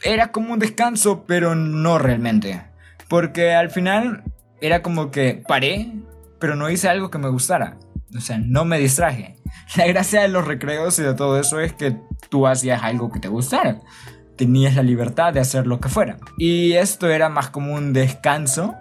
era 0.01 0.32
como 0.32 0.53
un 0.53 0.60
descanso, 0.60 1.25
pero 1.25 1.56
no 1.56 1.98
realmente. 1.98 2.73
Porque 3.10 3.53
al 3.53 3.69
final 3.69 4.24
era 4.62 4.81
como 4.81 5.12
que 5.12 5.43
paré, 5.48 5.91
pero 6.39 6.55
no 6.55 6.69
hice 6.69 6.89
algo 6.89 7.10
que 7.10 7.17
me 7.17 7.29
gustara. 7.29 7.77
O 8.15 8.22
sea, 8.22 8.38
no 8.38 8.65
me 8.65 8.79
distraje. 8.79 9.38
La 9.75 9.88
gracia 9.88 10.22
de 10.22 10.27
los 10.27 10.45
recreos 10.45 10.98
y 11.00 11.03
de 11.03 11.13
todo 11.13 11.39
eso 11.39 11.60
es 11.60 11.74
que 11.74 11.98
tú 12.29 12.48
hacías 12.48 12.83
algo 12.83 13.12
que 13.12 13.19
te 13.19 13.27
gustara. 13.27 13.79
Tenías 14.36 14.75
la 14.75 14.81
libertad 14.81 15.31
de 15.31 15.39
hacer 15.39 15.67
lo 15.67 15.79
que 15.79 15.89
fuera. 15.89 16.17
Y 16.39 16.74
esto 16.74 17.07
era 17.07 17.29
más 17.29 17.50
como 17.51 17.75
un 17.75 17.93
descanso 17.93 18.74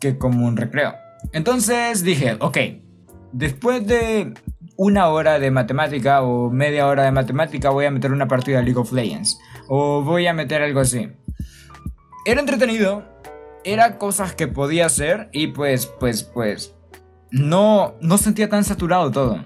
que 0.00 0.16
como 0.16 0.46
un 0.46 0.56
recreo. 0.56 0.94
Entonces 1.32 2.02
dije, 2.02 2.36
ok, 2.40 2.58
después 3.32 3.86
de 3.86 4.32
una 4.76 5.08
hora 5.08 5.38
de 5.38 5.50
matemática 5.50 6.22
o 6.22 6.50
media 6.50 6.86
hora 6.86 7.04
de 7.04 7.12
matemática 7.12 7.70
voy 7.70 7.84
a 7.84 7.90
meter 7.90 8.12
una 8.12 8.28
partida 8.28 8.58
de 8.58 8.64
League 8.64 8.80
of 8.80 8.92
Legends. 8.92 9.38
O 9.68 10.02
voy 10.02 10.26
a 10.26 10.32
meter 10.32 10.62
algo 10.62 10.80
así. 10.80 11.10
Era 12.24 12.40
entretenido. 12.40 13.04
Era 13.64 13.98
cosas 13.98 14.34
que 14.34 14.46
podía 14.46 14.86
hacer 14.86 15.28
y 15.32 15.48
pues, 15.48 15.86
pues, 15.86 16.22
pues, 16.22 16.74
no, 17.30 17.94
no 18.00 18.18
sentía 18.18 18.48
tan 18.48 18.64
saturado 18.64 19.10
todo. 19.10 19.44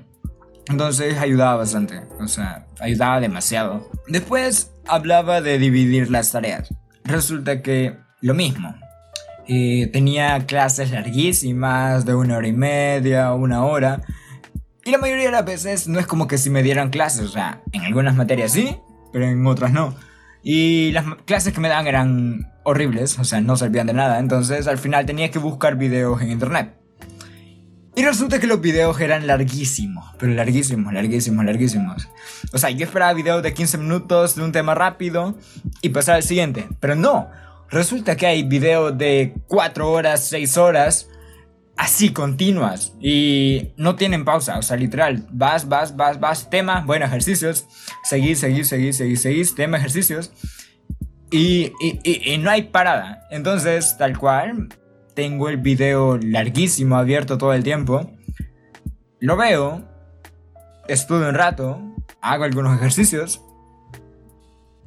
Entonces 0.69 1.17
ayudaba 1.19 1.57
bastante, 1.57 2.03
o 2.21 2.29
sea, 2.29 2.67
ayudaba 2.81 3.21
demasiado. 3.21 3.91
Después 4.07 4.73
hablaba 4.87 5.41
de 5.41 5.59
dividir 5.59 6.11
las 6.11 6.33
tareas. 6.33 6.75
Resulta 7.05 7.63
que 7.63 7.97
lo 8.21 8.35
mismo. 8.35 8.75
Eh, 9.47 9.89
tenía 9.93 10.45
clases 10.47 10.91
larguísimas, 10.91 12.05
de 12.05 12.15
una 12.15 12.37
hora 12.37 12.49
y 12.49 12.53
media, 12.53 13.33
una 13.33 13.65
hora. 13.65 14.03
Y 14.85 14.91
la 14.91 14.99
mayoría 14.99 15.27
de 15.27 15.33
las 15.33 15.45
veces 15.47 15.89
no 15.89 15.99
es 15.99 16.07
como 16.07 16.27
que 16.27 16.37
si 16.37 16.51
me 16.51 16.63
dieran 16.63 16.91
clases, 16.91 17.23
o 17.23 17.29
sea, 17.29 17.63
en 17.73 17.83
algunas 17.83 18.15
materias 18.15 18.53
sí, 18.53 18.77
pero 19.11 19.25
en 19.25 19.47
otras 19.47 19.73
no. 19.73 19.95
Y 20.43 20.93
las 20.93 21.05
clases 21.25 21.53
que 21.53 21.61
me 21.61 21.69
daban 21.69 21.87
eran 21.87 22.53
horribles, 22.63 23.19
o 23.19 23.25
sea, 23.25 23.41
no 23.41 23.57
servían 23.57 23.87
de 23.87 23.95
nada. 23.95 24.19
Entonces 24.19 24.67
al 24.67 24.79
final 24.79 25.07
tenía 25.07 25.31
que 25.31 25.39
buscar 25.39 25.77
videos 25.77 26.21
en 26.23 26.31
internet. 26.31 26.75
Y 27.99 28.05
resulta 28.05 28.39
que 28.39 28.47
los 28.47 28.61
videos 28.61 29.01
eran 29.01 29.27
larguísimos, 29.27 30.15
pero 30.21 30.33
larguísimos, 30.33 30.93
larguísimos, 30.93 31.45
larguísimos. 31.45 32.09
O 32.53 32.59
sea, 32.59 32.71
yo 32.71 32.85
esperaba 32.85 33.13
videos 33.13 33.43
de 33.43 33.53
15 33.53 33.79
minutos 33.79 34.37
de 34.37 34.45
un 34.45 34.53
tema 34.53 34.77
rápido 34.77 35.37
y 35.83 35.89
pasar 35.89 36.15
al 36.15 36.23
siguiente. 36.23 36.69
Pero 36.79 36.95
no, 36.95 37.29
resulta 37.71 38.17
que 38.17 38.27
hay 38.27 38.45
videos 38.45 38.97
de 38.97 39.35
4 39.49 39.91
horas, 39.91 40.29
6 40.29 40.57
horas, 40.59 41.09
así 41.79 42.13
continuas. 42.13 42.93
Y 43.01 43.73
no 43.79 43.97
tienen 43.97 44.27
pausa, 44.27 44.59
o 44.59 44.63
sea, 44.63 44.77
literal. 44.77 45.27
Vas, 45.31 45.69
vas, 45.69 45.97
vas, 45.97 46.21
vas, 46.21 46.51
tema, 46.51 46.83
bueno, 46.85 47.07
ejercicios. 47.07 47.67
Seguís, 48.05 48.41
seguís, 48.41 48.69
seguís, 48.69 48.97
seguís, 48.97 49.23
seguís, 49.23 49.55
tema, 49.55 49.79
ejercicios. 49.79 50.33
Y, 51.31 51.73
y, 51.81 52.33
y 52.35 52.39
no 52.39 52.51
hay 52.51 52.65
parada. 52.65 53.27
Entonces, 53.31 53.97
tal 53.97 54.19
cual, 54.19 54.69
tengo 55.15 55.49
el 55.49 55.57
video 55.57 56.19
larguísimo 56.19 56.97
abierto 56.97 57.39
todo 57.39 57.55
el 57.55 57.63
tiempo. 57.63 58.13
Lo 59.21 59.37
veo, 59.37 59.83
estudio 60.89 61.29
un 61.29 61.35
rato, 61.35 61.81
hago 62.21 62.45
algunos 62.45 62.77
ejercicios, 62.77 63.41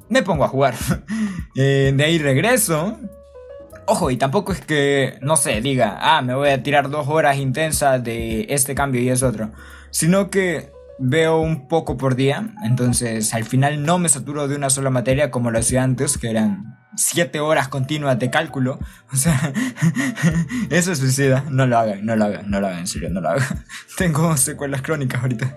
me 0.08 0.22
pongo 0.22 0.44
a 0.44 0.48
jugar. 0.48 0.74
Eh, 1.54 1.92
de 1.94 2.02
ahí 2.02 2.16
regreso. 2.16 2.98
Ojo, 3.86 4.10
y 4.10 4.16
tampoco 4.16 4.52
es 4.52 4.60
que, 4.60 5.18
no 5.22 5.36
sé, 5.36 5.60
diga, 5.60 5.98
ah, 6.00 6.22
me 6.22 6.34
voy 6.34 6.50
a 6.50 6.62
tirar 6.62 6.88
dos 6.88 7.08
horas 7.08 7.36
intensas 7.36 8.02
de 8.02 8.46
este 8.48 8.74
cambio 8.74 9.00
y 9.00 9.08
es 9.08 9.22
otro. 9.22 9.52
Sino 9.90 10.30
que 10.30 10.72
veo 10.98 11.40
un 11.40 11.68
poco 11.68 11.96
por 11.96 12.14
día, 12.14 12.54
entonces 12.62 13.34
al 13.34 13.44
final 13.44 13.84
no 13.84 13.98
me 13.98 14.08
saturo 14.08 14.46
de 14.46 14.56
una 14.56 14.70
sola 14.70 14.90
materia 14.90 15.30
como 15.30 15.50
lo 15.50 15.58
hacía 15.58 15.82
antes, 15.82 16.16
que 16.16 16.30
eran 16.30 16.78
siete 16.96 17.40
horas 17.40 17.68
continuas 17.68 18.18
de 18.18 18.30
cálculo. 18.30 18.78
O 19.12 19.16
sea, 19.16 19.52
eso 20.70 20.92
es 20.92 20.98
suicida. 20.98 21.44
No 21.50 21.66
lo 21.66 21.78
hagan, 21.78 22.04
no 22.04 22.16
lo 22.16 22.24
hagan, 22.24 22.50
no 22.50 22.60
lo 22.60 22.68
hagan, 22.68 22.80
en 22.80 22.86
serio, 22.86 23.10
no 23.10 23.20
lo 23.20 23.30
hagan. 23.30 23.64
Tengo 23.96 24.36
secuelas 24.36 24.82
crónicas 24.82 25.22
ahorita. 25.22 25.56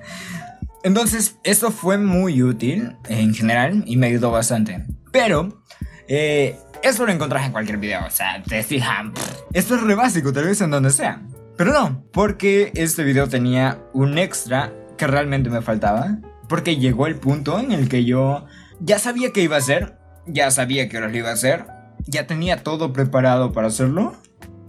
Entonces, 0.83 1.37
esto 1.43 1.71
fue 1.71 1.97
muy 1.97 2.43
útil 2.43 2.95
en 3.09 3.33
general 3.33 3.83
y 3.85 3.97
me 3.97 4.07
ayudó 4.07 4.31
bastante. 4.31 4.85
Pero, 5.11 5.63
eh, 6.07 6.59
eso 6.85 7.05
lo 7.05 7.11
encontrás 7.11 7.45
en 7.45 7.51
cualquier 7.51 7.77
video. 7.77 8.05
O 8.05 8.09
sea, 8.09 8.41
te 8.43 8.59
ah, 8.81 9.11
esto 9.53 9.75
es 9.75 9.81
re 9.81 9.95
básico, 9.95 10.31
tal 10.31 10.45
vez 10.45 10.61
en 10.61 10.71
donde 10.71 10.91
sea. 10.91 11.21
Pero 11.57 11.73
no, 11.73 12.03
porque 12.11 12.71
este 12.75 13.03
video 13.03 13.27
tenía 13.27 13.79
un 13.93 14.17
extra 14.17 14.71
que 14.97 15.07
realmente 15.07 15.49
me 15.49 15.61
faltaba. 15.61 16.17
Porque 16.47 16.77
llegó 16.77 17.07
el 17.07 17.15
punto 17.15 17.59
en 17.59 17.71
el 17.71 17.89
que 17.89 18.05
yo 18.05 18.45
ya 18.79 18.99
sabía 18.99 19.31
que 19.31 19.41
iba 19.41 19.55
a 19.55 19.59
hacer, 19.59 19.97
ya 20.27 20.51
sabía 20.51 20.87
que 20.87 20.99
lo 20.99 21.15
iba 21.15 21.29
a 21.29 21.33
hacer, 21.33 21.65
ya 22.05 22.27
tenía 22.27 22.61
todo 22.61 22.93
preparado 22.93 23.51
para 23.51 23.67
hacerlo 23.67 24.15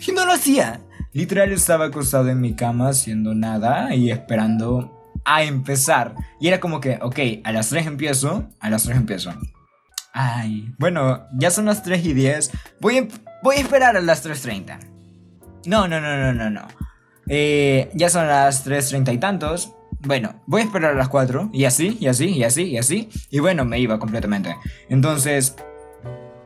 y 0.07 0.13
no 0.13 0.25
lo 0.25 0.33
hacía. 0.33 0.81
Literal 1.13 1.53
estaba 1.53 1.87
acostado 1.87 2.29
en 2.31 2.41
mi 2.41 2.55
cama 2.55 2.89
haciendo 2.89 3.35
nada 3.35 3.95
y 3.95 4.11
esperando 4.11 4.97
a 5.25 5.43
empezar. 5.43 6.15
Y 6.41 6.49
era 6.49 6.61
como 6.61 6.81
que, 6.81 6.99
ok, 7.03 7.19
a 7.45 7.53
las 7.53 7.69
3 7.69 7.87
empiezo, 7.87 8.49
a 8.61 8.71
las 8.71 8.85
3 8.85 8.97
empiezo. 8.97 9.35
Ay, 10.19 10.73
bueno, 10.79 11.27
ya 11.35 11.51
son 11.51 11.67
las 11.67 11.83
3 11.83 12.07
y 12.07 12.15
10. 12.15 12.51
Voy 12.81 12.97
a, 12.97 13.09
voy 13.43 13.57
a 13.57 13.61
esperar 13.61 13.99
a 13.99 14.01
las 14.01 14.25
3.30. 14.25 14.79
No, 15.67 15.87
no, 15.87 16.01
no, 16.01 16.17
no, 16.17 16.33
no, 16.33 16.49
no. 16.49 16.67
Eh, 17.29 17.91
ya 17.93 18.09
son 18.09 18.27
las 18.27 18.67
3.30 18.67 19.13
y 19.13 19.19
tantos. 19.19 19.75
Bueno, 20.01 20.43
voy 20.47 20.63
a 20.63 20.65
esperar 20.65 20.93
a 20.93 20.95
las 20.95 21.11
4 21.11 21.51
y 21.53 21.67
así, 21.67 21.99
y 22.01 22.07
así, 22.07 22.29
y 22.29 22.45
así, 22.45 22.63
y 22.63 22.79
así. 22.79 23.11
Y 23.31 23.41
bueno, 23.41 23.67
me 23.67 23.79
iba 23.79 23.99
completamente. 23.99 24.57
Entonces, 24.89 25.55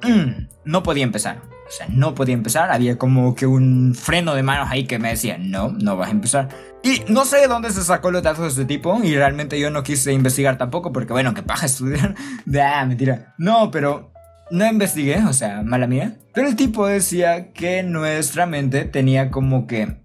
no 0.65 0.83
podía 0.83 1.05
empezar. 1.05 1.41
O 1.71 1.73
sea, 1.73 1.87
no 1.89 2.17
podía 2.17 2.35
empezar. 2.35 2.73
Había 2.73 2.99
como 2.99 3.37
que 3.37 3.47
un 3.47 3.95
freno 3.95 4.35
de 4.35 4.43
manos 4.43 4.69
ahí 4.71 4.87
que 4.87 4.99
me 4.99 5.11
decía, 5.11 5.39
no, 5.39 5.71
no 5.71 5.97
vas 5.97 6.09
a 6.09 6.11
empezar. 6.11 6.49
Y 6.83 7.03
no 7.09 7.25
sé 7.25 7.37
de 7.37 7.47
dónde 7.47 7.71
se 7.71 7.85
sacó 7.85 8.11
los 8.11 8.25
datos 8.25 8.43
de 8.43 8.49
este 8.49 8.65
tipo. 8.65 8.99
Y 9.05 9.15
realmente 9.15 9.61
yo 9.61 9.71
no 9.71 9.85
quise 9.85 10.13
investigar 10.13 10.59
tampoco 10.59 10.93
porque, 10.93 11.13
bueno, 11.13 11.33
que 11.33 11.45
paja 11.45 11.67
estudiar. 11.67 12.17
ah, 12.61 12.85
mentira. 12.85 13.35
No, 13.39 13.71
pero 13.71 14.13
no 14.51 14.67
investigué, 14.67 15.25
o 15.25 15.33
sea, 15.33 15.63
mala 15.63 15.87
mía. 15.87 16.17
Pero 16.35 16.49
el 16.49 16.57
tipo 16.57 16.89
decía 16.89 17.53
que 17.53 17.85
nuestra 17.85 18.47
mente 18.47 18.85
tenía 18.85 19.31
como 19.31 19.69
que 19.69 20.01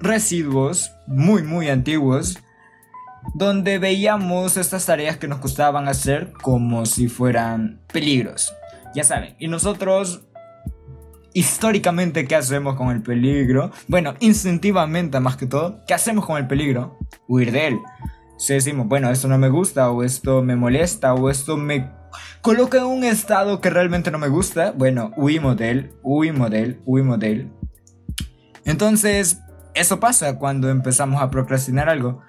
residuos 0.00 0.92
muy, 1.08 1.42
muy 1.42 1.68
antiguos 1.70 2.38
donde 3.34 3.78
veíamos 3.78 4.56
estas 4.56 4.86
tareas 4.86 5.16
que 5.16 5.26
nos 5.26 5.40
costaban 5.40 5.88
hacer 5.88 6.32
como 6.40 6.86
si 6.86 7.08
fueran 7.08 7.80
peligros. 7.92 8.54
Ya 8.94 9.02
saben, 9.02 9.34
y 9.40 9.48
nosotros 9.48 10.28
históricamente, 11.34 12.26
¿qué 12.26 12.36
hacemos 12.36 12.76
con 12.76 12.90
el 12.90 13.02
peligro? 13.02 13.70
Bueno, 13.88 14.14
instintivamente 14.20 15.20
más 15.20 15.36
que 15.36 15.46
todo, 15.46 15.84
¿qué 15.86 15.92
hacemos 15.92 16.24
con 16.24 16.38
el 16.38 16.46
peligro? 16.46 16.98
Huir 17.28 17.52
de 17.52 17.66
él. 17.66 17.80
Si 18.38 18.54
decimos, 18.54 18.88
bueno, 18.88 19.10
esto 19.10 19.28
no 19.28 19.36
me 19.36 19.50
gusta, 19.50 19.90
o 19.90 20.02
esto 20.02 20.42
me 20.42 20.56
molesta, 20.56 21.12
o 21.12 21.28
esto 21.28 21.56
me 21.56 21.90
coloca 22.40 22.78
en 22.78 22.84
un 22.84 23.04
estado 23.04 23.60
que 23.60 23.68
realmente 23.68 24.10
no 24.10 24.18
me 24.18 24.28
gusta, 24.28 24.72
bueno, 24.72 25.12
huimos 25.16 25.56
de 25.56 25.70
él, 25.70 25.92
huimos 26.02 26.50
de 26.50 26.62
él, 26.62 26.80
huimos 26.86 27.18
de 27.18 27.32
él. 27.32 27.52
Entonces, 28.64 29.40
eso 29.74 30.00
pasa 30.00 30.38
cuando 30.38 30.70
empezamos 30.70 31.20
a 31.20 31.30
procrastinar 31.30 31.88
algo 31.88 32.22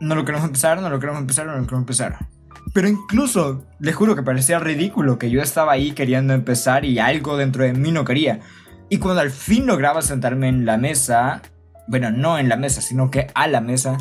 no 0.00 0.14
lo 0.14 0.24
queremos 0.24 0.46
empezar, 0.46 0.80
no 0.80 0.88
lo 0.88 0.98
queremos 0.98 1.20
empezar, 1.20 1.46
no 1.46 1.52
lo 1.52 1.62
queremos 1.62 1.82
empezar. 1.82 2.28
Pero 2.72 2.88
incluso, 2.88 3.64
les 3.78 3.94
juro 3.94 4.16
que 4.16 4.22
parecía 4.22 4.58
ridículo 4.58 5.18
que 5.18 5.30
yo 5.30 5.40
estaba 5.40 5.72
ahí 5.72 5.92
queriendo 5.92 6.34
empezar 6.34 6.84
y 6.84 6.98
algo 6.98 7.36
dentro 7.36 7.64
de 7.64 7.72
mí 7.72 7.92
no 7.92 8.04
quería. 8.04 8.40
Y 8.88 8.98
cuando 8.98 9.20
al 9.20 9.30
fin 9.30 9.66
lograba 9.66 10.02
sentarme 10.02 10.48
en 10.48 10.64
la 10.64 10.76
mesa, 10.76 11.42
bueno, 11.88 12.10
no 12.10 12.38
en 12.38 12.48
la 12.48 12.56
mesa, 12.56 12.80
sino 12.80 13.10
que 13.10 13.28
a 13.34 13.46
la 13.46 13.60
mesa, 13.60 13.98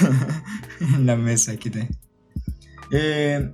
en 0.80 1.06
la 1.06 1.16
mesa, 1.16 1.56
quité. 1.56 1.88
Eh, 2.90 3.50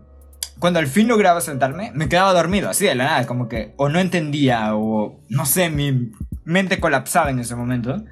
cuando 0.59 0.79
al 0.79 0.87
fin 0.87 1.09
lograba 1.09 1.41
sentarme, 1.41 1.91
me 1.95 2.09
quedaba 2.09 2.33
dormido, 2.33 2.71
así 2.71 2.87
de 2.87 2.95
la 2.95 3.05
nada, 3.05 3.27
como 3.27 3.49
que 3.49 3.75
o 3.77 3.89
no 3.89 3.99
entendía 3.99 4.77
o 4.77 5.21
no 5.29 5.45
sé, 5.45 5.71
mi 5.71 6.13
mente 6.45 6.79
colapsaba 6.79 7.31
en 7.31 7.41
ese 7.41 7.57
momento. 7.57 8.05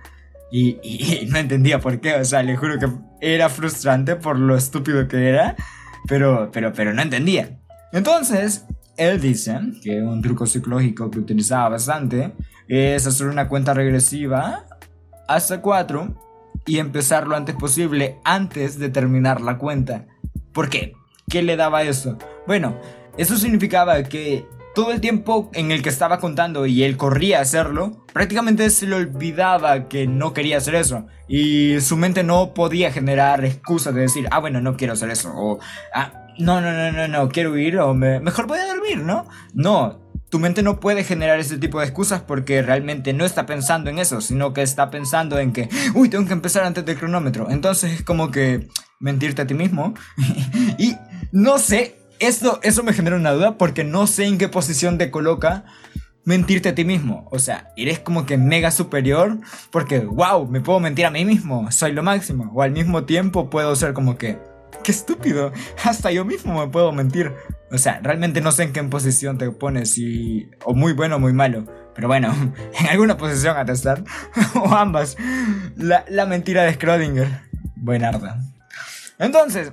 Y, 0.52 1.28
no 1.28 1.38
entendía 1.38 1.78
por 1.78 2.00
qué, 2.00 2.16
o 2.16 2.24
sea, 2.24 2.42
le 2.42 2.56
juro 2.56 2.76
que 2.80 2.88
era 3.20 3.48
frustrante 3.48 4.16
por 4.16 4.36
lo 4.36 4.56
estúpido 4.56 5.06
que 5.06 5.28
era, 5.28 5.54
pero, 6.06 6.50
pero, 6.52 6.72
pero 6.72 6.92
no 6.92 7.02
entendía. 7.02 7.58
Entonces, 7.92 8.64
él 8.96 9.20
dice 9.20 9.58
que 9.82 10.02
un 10.02 10.20
truco 10.22 10.46
psicológico 10.46 11.10
que 11.10 11.18
utilizaba 11.18 11.70
bastante 11.70 12.32
es 12.68 13.06
hacer 13.06 13.28
una 13.28 13.48
cuenta 13.48 13.74
regresiva 13.74 14.66
hasta 15.26 15.60
4 15.60 16.14
y 16.66 16.78
empezar 16.78 17.26
lo 17.26 17.36
antes 17.36 17.54
posible 17.54 18.18
antes 18.24 18.78
de 18.78 18.90
terminar 18.90 19.40
la 19.40 19.58
cuenta. 19.58 20.06
¿Por 20.52 20.68
qué? 20.68 20.92
¿Qué 21.28 21.42
le 21.42 21.56
daba 21.56 21.82
eso? 21.82 22.18
Bueno, 22.46 22.78
eso 23.16 23.36
significaba 23.36 24.02
que 24.02 24.46
todo 24.80 24.92
el 24.92 25.02
tiempo 25.02 25.50
en 25.52 25.72
el 25.72 25.82
que 25.82 25.90
estaba 25.90 26.20
contando 26.20 26.64
y 26.64 26.84
él 26.84 26.96
corría 26.96 27.40
a 27.40 27.42
hacerlo, 27.42 28.06
prácticamente 28.14 28.70
se 28.70 28.86
le 28.86 28.96
olvidaba 28.96 29.88
que 29.88 30.06
no 30.06 30.32
quería 30.32 30.56
hacer 30.56 30.74
eso. 30.74 31.06
Y 31.28 31.78
su 31.82 31.98
mente 31.98 32.22
no 32.22 32.54
podía 32.54 32.90
generar 32.90 33.44
excusas 33.44 33.94
de 33.94 34.00
decir, 34.00 34.26
ah, 34.30 34.38
bueno, 34.38 34.62
no 34.62 34.78
quiero 34.78 34.94
hacer 34.94 35.10
eso. 35.10 35.34
O, 35.36 35.58
ah, 35.92 36.30
no, 36.38 36.62
no, 36.62 36.72
no, 36.72 36.92
no, 36.92 37.08
no, 37.08 37.28
quiero 37.28 37.58
ir 37.58 37.78
o 37.78 37.92
mejor 37.92 38.46
voy 38.46 38.58
a 38.58 38.68
dormir, 38.68 38.96
¿no? 39.00 39.26
No, 39.52 40.00
tu 40.30 40.38
mente 40.38 40.62
no 40.62 40.80
puede 40.80 41.04
generar 41.04 41.38
ese 41.38 41.58
tipo 41.58 41.78
de 41.78 41.84
excusas 41.84 42.22
porque 42.22 42.62
realmente 42.62 43.12
no 43.12 43.26
está 43.26 43.44
pensando 43.44 43.90
en 43.90 43.98
eso, 43.98 44.22
sino 44.22 44.54
que 44.54 44.62
está 44.62 44.88
pensando 44.88 45.38
en 45.38 45.52
que, 45.52 45.68
uy, 45.92 46.08
tengo 46.08 46.24
que 46.24 46.32
empezar 46.32 46.64
antes 46.64 46.86
del 46.86 46.96
cronómetro. 46.96 47.50
Entonces 47.50 47.92
es 47.92 48.02
como 48.02 48.30
que 48.30 48.66
mentirte 48.98 49.42
a 49.42 49.46
ti 49.46 49.52
mismo. 49.52 49.92
y 50.78 50.96
no 51.32 51.58
sé, 51.58 51.99
esto, 52.20 52.60
eso 52.62 52.82
me 52.82 52.92
genera 52.92 53.16
una 53.16 53.32
duda 53.32 53.58
porque 53.58 53.84
no 53.84 54.06
sé 54.06 54.26
en 54.26 54.38
qué 54.38 54.48
posición 54.48 54.98
te 54.98 55.10
coloca 55.10 55.64
mentirte 56.24 56.68
a 56.68 56.74
ti 56.74 56.84
mismo. 56.84 57.26
O 57.30 57.38
sea, 57.38 57.72
eres 57.76 57.98
como 57.98 58.26
que 58.26 58.36
mega 58.36 58.70
superior 58.70 59.38
porque, 59.70 60.00
wow, 60.00 60.46
me 60.46 60.60
puedo 60.60 60.80
mentir 60.80 61.06
a 61.06 61.10
mí 61.10 61.24
mismo, 61.24 61.70
soy 61.72 61.92
lo 61.92 62.02
máximo. 62.02 62.50
O 62.54 62.62
al 62.62 62.72
mismo 62.72 63.04
tiempo 63.04 63.50
puedo 63.50 63.74
ser 63.76 63.92
como 63.92 64.16
que, 64.16 64.38
qué 64.84 64.92
estúpido, 64.92 65.52
hasta 65.84 66.10
yo 66.10 66.24
mismo 66.24 66.64
me 66.64 66.70
puedo 66.70 66.92
mentir. 66.92 67.32
O 67.72 67.78
sea, 67.78 68.00
realmente 68.02 68.40
no 68.40 68.52
sé 68.52 68.64
en 68.64 68.72
qué 68.72 68.82
posición 68.84 69.38
te 69.38 69.50
pones, 69.50 69.92
si, 69.92 70.50
o 70.64 70.74
muy 70.74 70.92
bueno 70.92 71.16
o 71.16 71.18
muy 71.18 71.32
malo. 71.32 71.64
Pero 71.94 72.08
bueno, 72.08 72.34
en 72.78 72.86
alguna 72.86 73.16
posición 73.16 73.56
a 73.56 73.64
testar. 73.64 74.04
o 74.54 74.74
ambas. 74.74 75.16
La, 75.76 76.04
la, 76.08 76.26
mentira 76.26 76.64
de 76.64 76.78
Schrödinger. 76.78 77.42
Buenarda. 77.76 78.40
Entonces, 79.18 79.72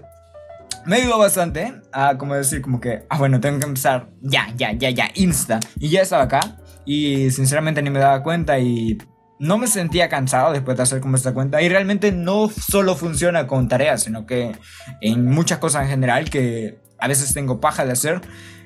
me 0.87 0.95
ayudó 0.95 1.19
bastante 1.19 1.73
a 1.91 2.17
como 2.17 2.33
decir 2.33 2.61
como 2.61 2.79
que, 2.79 3.03
ah 3.09 3.17
bueno, 3.17 3.41
tengo 3.41 3.59
que 3.59 3.65
empezar 3.65 4.09
ya, 4.21 4.47
ya, 4.55 4.71
ya, 4.71 4.89
ya, 4.89 5.11
insta. 5.15 5.59
Y 5.79 5.89
ya 5.89 6.01
estaba 6.01 6.23
acá. 6.23 6.39
Y 6.85 7.29
sinceramente 7.31 7.81
ni 7.81 7.89
me 7.89 7.99
daba 7.99 8.23
cuenta 8.23 8.57
y 8.57 8.97
no 9.37 9.57
me 9.57 9.67
sentía 9.67 10.07
cansado 10.07 10.53
después 10.53 10.77
de 10.77 10.83
hacer 10.83 11.01
como 11.01 11.17
esta 11.17 11.33
cuenta. 11.33 11.61
Y 11.61 11.67
realmente 11.67 12.13
no 12.13 12.49
solo 12.49 12.95
funciona 12.95 13.47
con 13.47 13.67
tareas, 13.67 14.03
sino 14.03 14.25
que 14.25 14.55
en 15.01 15.25
muchas 15.25 15.59
cosas 15.59 15.83
en 15.83 15.89
general 15.89 16.29
que 16.29 16.79
a 16.97 17.07
veces 17.09 17.33
tengo 17.33 17.59
paja 17.59 17.85
de 17.85 17.91
hacer. 17.91 18.21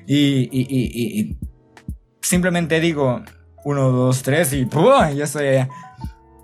Y, 0.06 0.48
y, 0.52 0.66
y, 0.70 1.20
y 1.20 1.38
simplemente 2.20 2.78
digo 2.78 3.22
1, 3.64 3.90
2, 3.90 4.22
3 4.22 4.52
y 4.52 4.68
ya 5.16 5.24
estoy 5.24 5.48
allá. 5.48 5.68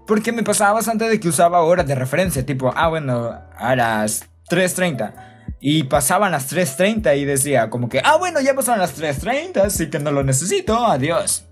Porque 0.08 0.32
me 0.32 0.42
pasaba 0.42 0.72
bastante 0.72 1.08
de 1.08 1.20
que 1.20 1.28
usaba 1.28 1.60
horas 1.60 1.86
de 1.86 1.94
referencia, 1.94 2.44
tipo, 2.44 2.72
ah, 2.74 2.88
bueno, 2.88 3.38
a 3.56 3.76
las 3.76 4.28
3.30. 4.50 5.37
Y 5.60 5.84
pasaban 5.84 6.32
las 6.32 6.52
3.30 6.52 7.18
y 7.18 7.24
decía 7.24 7.70
como 7.70 7.88
que, 7.88 8.00
ah, 8.04 8.16
bueno, 8.16 8.40
ya 8.40 8.54
pasaron 8.54 8.80
las 8.80 8.98
3.30, 9.00 9.58
así 9.58 9.90
que 9.90 9.98
no 9.98 10.12
lo 10.12 10.22
necesito, 10.22 10.86
adiós. 10.86 11.46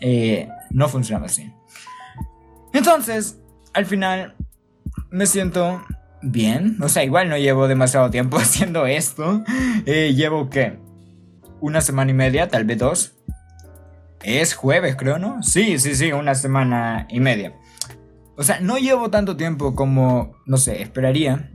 Eh, 0.00 0.48
no 0.70 0.88
funciona 0.88 1.26
así. 1.26 1.52
Entonces, 2.72 3.38
al 3.72 3.86
final, 3.86 4.34
me 5.10 5.26
siento 5.26 5.84
bien. 6.22 6.78
O 6.82 6.88
sea, 6.88 7.04
igual 7.04 7.28
no 7.28 7.36
llevo 7.36 7.68
demasiado 7.68 8.10
tiempo 8.10 8.36
haciendo 8.38 8.86
esto. 8.86 9.44
Eh, 9.86 10.14
llevo, 10.14 10.48
¿qué? 10.48 10.78
Una 11.60 11.80
semana 11.80 12.10
y 12.10 12.14
media, 12.14 12.48
tal 12.48 12.64
vez 12.64 12.78
dos. 12.78 13.14
Es 14.22 14.54
jueves, 14.54 14.96
creo, 14.96 15.18
¿no? 15.18 15.42
Sí, 15.42 15.78
sí, 15.78 15.94
sí, 15.94 16.12
una 16.12 16.34
semana 16.34 17.06
y 17.10 17.20
media. 17.20 17.54
O 18.36 18.44
sea, 18.44 18.60
no 18.60 18.78
llevo 18.78 19.10
tanto 19.10 19.36
tiempo 19.36 19.74
como, 19.74 20.36
no 20.46 20.56
sé, 20.56 20.80
esperaría. 20.80 21.50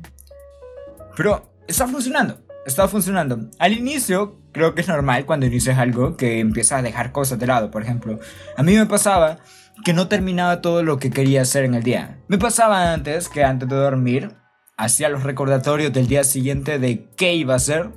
Pero 1.15 1.49
está 1.67 1.87
funcionando. 1.87 2.39
Está 2.65 2.87
funcionando. 2.87 3.49
Al 3.59 3.73
inicio, 3.73 4.41
creo 4.51 4.75
que 4.75 4.81
es 4.81 4.87
normal 4.87 5.25
cuando 5.25 5.45
inicias 5.45 5.77
algo 5.77 6.17
que 6.17 6.39
empiezas 6.39 6.79
a 6.79 6.81
dejar 6.81 7.11
cosas 7.11 7.39
de 7.39 7.47
lado. 7.47 7.71
Por 7.71 7.81
ejemplo, 7.81 8.19
a 8.57 8.63
mí 8.63 8.75
me 8.75 8.85
pasaba 8.85 9.39
que 9.85 9.93
no 9.93 10.07
terminaba 10.07 10.61
todo 10.61 10.83
lo 10.83 10.99
que 10.99 11.11
quería 11.11 11.43
hacer 11.43 11.63
en 11.63 11.75
el 11.75 11.83
día. 11.83 12.19
Me 12.27 12.37
pasaba 12.37 12.93
antes 12.93 13.29
que 13.29 13.43
antes 13.43 13.69
de 13.69 13.75
dormir 13.75 14.35
hacía 14.75 15.09
los 15.09 15.23
recordatorios 15.23 15.93
del 15.93 16.07
día 16.07 16.23
siguiente 16.23 16.77
de 16.79 17.07
qué 17.15 17.35
iba 17.35 17.53
a 17.53 17.57
hacer 17.57 17.91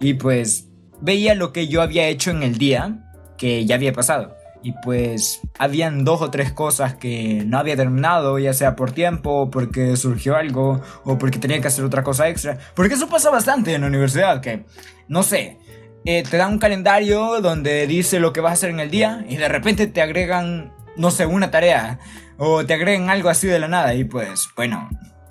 y 0.00 0.14
pues 0.14 0.68
veía 1.00 1.34
lo 1.34 1.52
que 1.52 1.68
yo 1.68 1.80
había 1.80 2.08
hecho 2.08 2.30
en 2.30 2.42
el 2.42 2.58
día 2.58 3.04
que 3.36 3.66
ya 3.66 3.76
había 3.76 3.92
pasado. 3.92 4.37
Y 4.62 4.72
pues 4.84 5.40
habían 5.58 6.04
dos 6.04 6.20
o 6.20 6.30
tres 6.30 6.52
cosas 6.52 6.94
que 6.94 7.44
no 7.46 7.58
había 7.58 7.76
terminado, 7.76 8.38
ya 8.38 8.52
sea 8.52 8.76
por 8.76 8.92
tiempo, 8.92 9.50
porque 9.50 9.96
surgió 9.96 10.36
algo, 10.36 10.80
o 11.04 11.18
porque 11.18 11.38
tenía 11.38 11.60
que 11.60 11.68
hacer 11.68 11.84
otra 11.84 12.02
cosa 12.02 12.28
extra. 12.28 12.58
Porque 12.74 12.94
eso 12.94 13.08
pasa 13.08 13.30
bastante 13.30 13.74
en 13.74 13.82
la 13.82 13.86
universidad, 13.86 14.40
que, 14.40 14.64
no 15.06 15.22
sé, 15.22 15.58
eh, 16.04 16.22
te 16.28 16.36
dan 16.36 16.52
un 16.52 16.58
calendario 16.58 17.40
donde 17.40 17.86
dice 17.86 18.20
lo 18.20 18.32
que 18.32 18.40
vas 18.40 18.50
a 18.50 18.54
hacer 18.54 18.70
en 18.70 18.80
el 18.80 18.90
día 18.90 19.24
y 19.28 19.36
de 19.36 19.48
repente 19.48 19.86
te 19.86 20.02
agregan, 20.02 20.72
no 20.96 21.10
sé, 21.10 21.26
una 21.26 21.50
tarea, 21.50 21.98
o 22.36 22.64
te 22.64 22.74
agregan 22.74 23.10
algo 23.10 23.28
así 23.28 23.46
de 23.46 23.58
la 23.58 23.68
nada. 23.68 23.94
Y 23.94 24.04
pues, 24.04 24.48
bueno, 24.56 24.88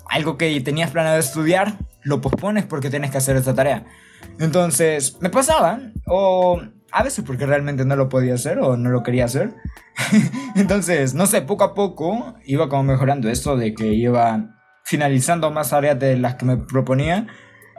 algo 0.08 0.36
que 0.38 0.60
tenías 0.60 0.90
planeado 0.90 1.18
estudiar, 1.18 1.78
lo 2.02 2.20
pospones 2.20 2.64
porque 2.64 2.90
tienes 2.90 3.10
que 3.10 3.18
hacer 3.18 3.36
esta 3.36 3.54
tarea. 3.54 3.84
Entonces, 4.38 5.16
me 5.20 5.30
pasaba, 5.30 5.80
o 6.06 6.60
a 6.92 7.02
veces 7.02 7.24
porque 7.24 7.46
realmente 7.46 7.84
no 7.84 7.96
lo 7.96 8.08
podía 8.08 8.34
hacer 8.34 8.58
o 8.58 8.76
no 8.76 8.90
lo 8.90 9.02
quería 9.02 9.26
hacer. 9.26 9.54
Entonces, 10.56 11.14
no 11.14 11.26
sé, 11.26 11.42
poco 11.42 11.64
a 11.64 11.74
poco 11.74 12.34
iba 12.44 12.68
como 12.68 12.84
mejorando 12.84 13.28
esto 13.28 13.56
de 13.56 13.74
que 13.74 13.92
iba 13.94 14.58
finalizando 14.84 15.50
más 15.50 15.72
áreas 15.72 15.98
de 15.98 16.18
las 16.18 16.36
que 16.36 16.46
me 16.46 16.56
proponía. 16.56 17.26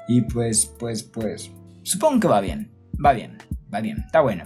Y 0.08 0.22
pues, 0.22 0.66
pues, 0.80 1.04
pues, 1.04 1.52
supongo 1.84 2.20
que 2.20 2.28
va 2.28 2.42
bien, 2.42 2.72
va 3.04 3.14
bien, 3.14 3.38
va 3.74 3.82
bien, 3.82 4.00
está 4.06 4.22
bueno. 4.22 4.46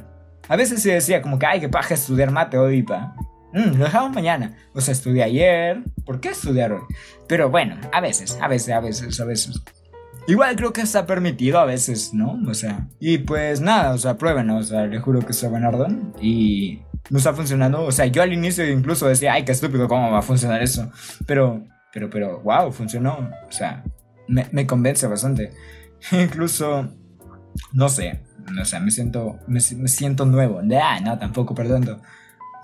A 0.50 0.56
veces 0.56 0.82
se 0.82 0.94
decía 0.94 1.22
como 1.22 1.40
que, 1.40 1.46
ay, 1.46 1.60
que 1.60 1.70
paja 1.70 1.94
estudiar 1.94 2.32
mate 2.32 2.58
hoy, 2.58 2.84
pa. 2.84 3.16
Mm, 3.54 3.78
lo 3.78 3.86
dejamos 3.86 4.14
mañana. 4.14 4.58
O 4.74 4.82
sea, 4.82 4.92
estudié 4.92 5.24
ayer. 5.24 5.84
¿Por 6.06 6.20
qué 6.20 6.30
estudiar 6.30 6.74
hoy? 6.74 6.82
Pero 7.28 7.50
bueno, 7.50 7.78
a 7.92 8.02
veces, 8.02 8.38
a 8.42 8.48
veces, 8.48 8.74
a 8.74 8.80
veces, 8.80 9.20
a 9.20 9.26
veces. 9.26 9.62
Igual 10.28 10.56
creo 10.56 10.72
que 10.72 10.82
está 10.82 11.06
permitido 11.06 11.60
a 11.60 11.66
veces, 11.66 12.14
¿no? 12.14 12.40
O 12.48 12.54
sea, 12.54 12.88
y 13.00 13.18
pues 13.20 13.60
nada, 13.60 13.94
o 13.94 13.98
sea, 13.98 14.18
prueben, 14.18 14.50
o 14.52 14.64
sea, 14.64 14.86
les 14.86 15.02
juro 15.02 15.20
que 15.20 15.32
está 15.34 15.50
buenardo 15.50 15.88
y 16.22 16.80
no 17.10 17.18
está 17.18 17.34
funcionando. 17.34 17.84
O 17.84 17.92
sea, 17.92 18.06
yo 18.06 18.22
al 18.22 18.32
inicio 18.32 18.68
incluso 18.70 19.08
decía, 19.08 19.34
ay, 19.34 19.44
qué 19.44 19.52
estúpido, 19.52 19.88
¿cómo 19.88 20.12
va 20.12 20.20
a 20.20 20.24
funcionar 20.24 20.62
eso? 20.62 20.92
Pero, 21.26 21.66
pero, 21.92 22.10
pero, 22.10 22.40
wow, 22.42 22.72
funcionó. 22.72 23.30
O 23.48 23.52
sea, 23.52 23.84
me, 24.28 24.48
me 24.52 24.66
convence 24.66 25.08
bastante. 25.08 25.52
incluso, 26.12 26.90
no 27.74 27.90
sé, 27.90 28.22
o 28.62 28.66
sea, 28.66 28.80
me 28.80 28.92
siento, 28.92 29.40
me, 29.48 29.60
me 29.78 29.88
siento 29.88 30.26
nuevo. 30.26 30.62
Ah, 30.82 31.00
no, 31.02 31.18
tampoco, 31.18 31.56
perdón. 31.56 32.02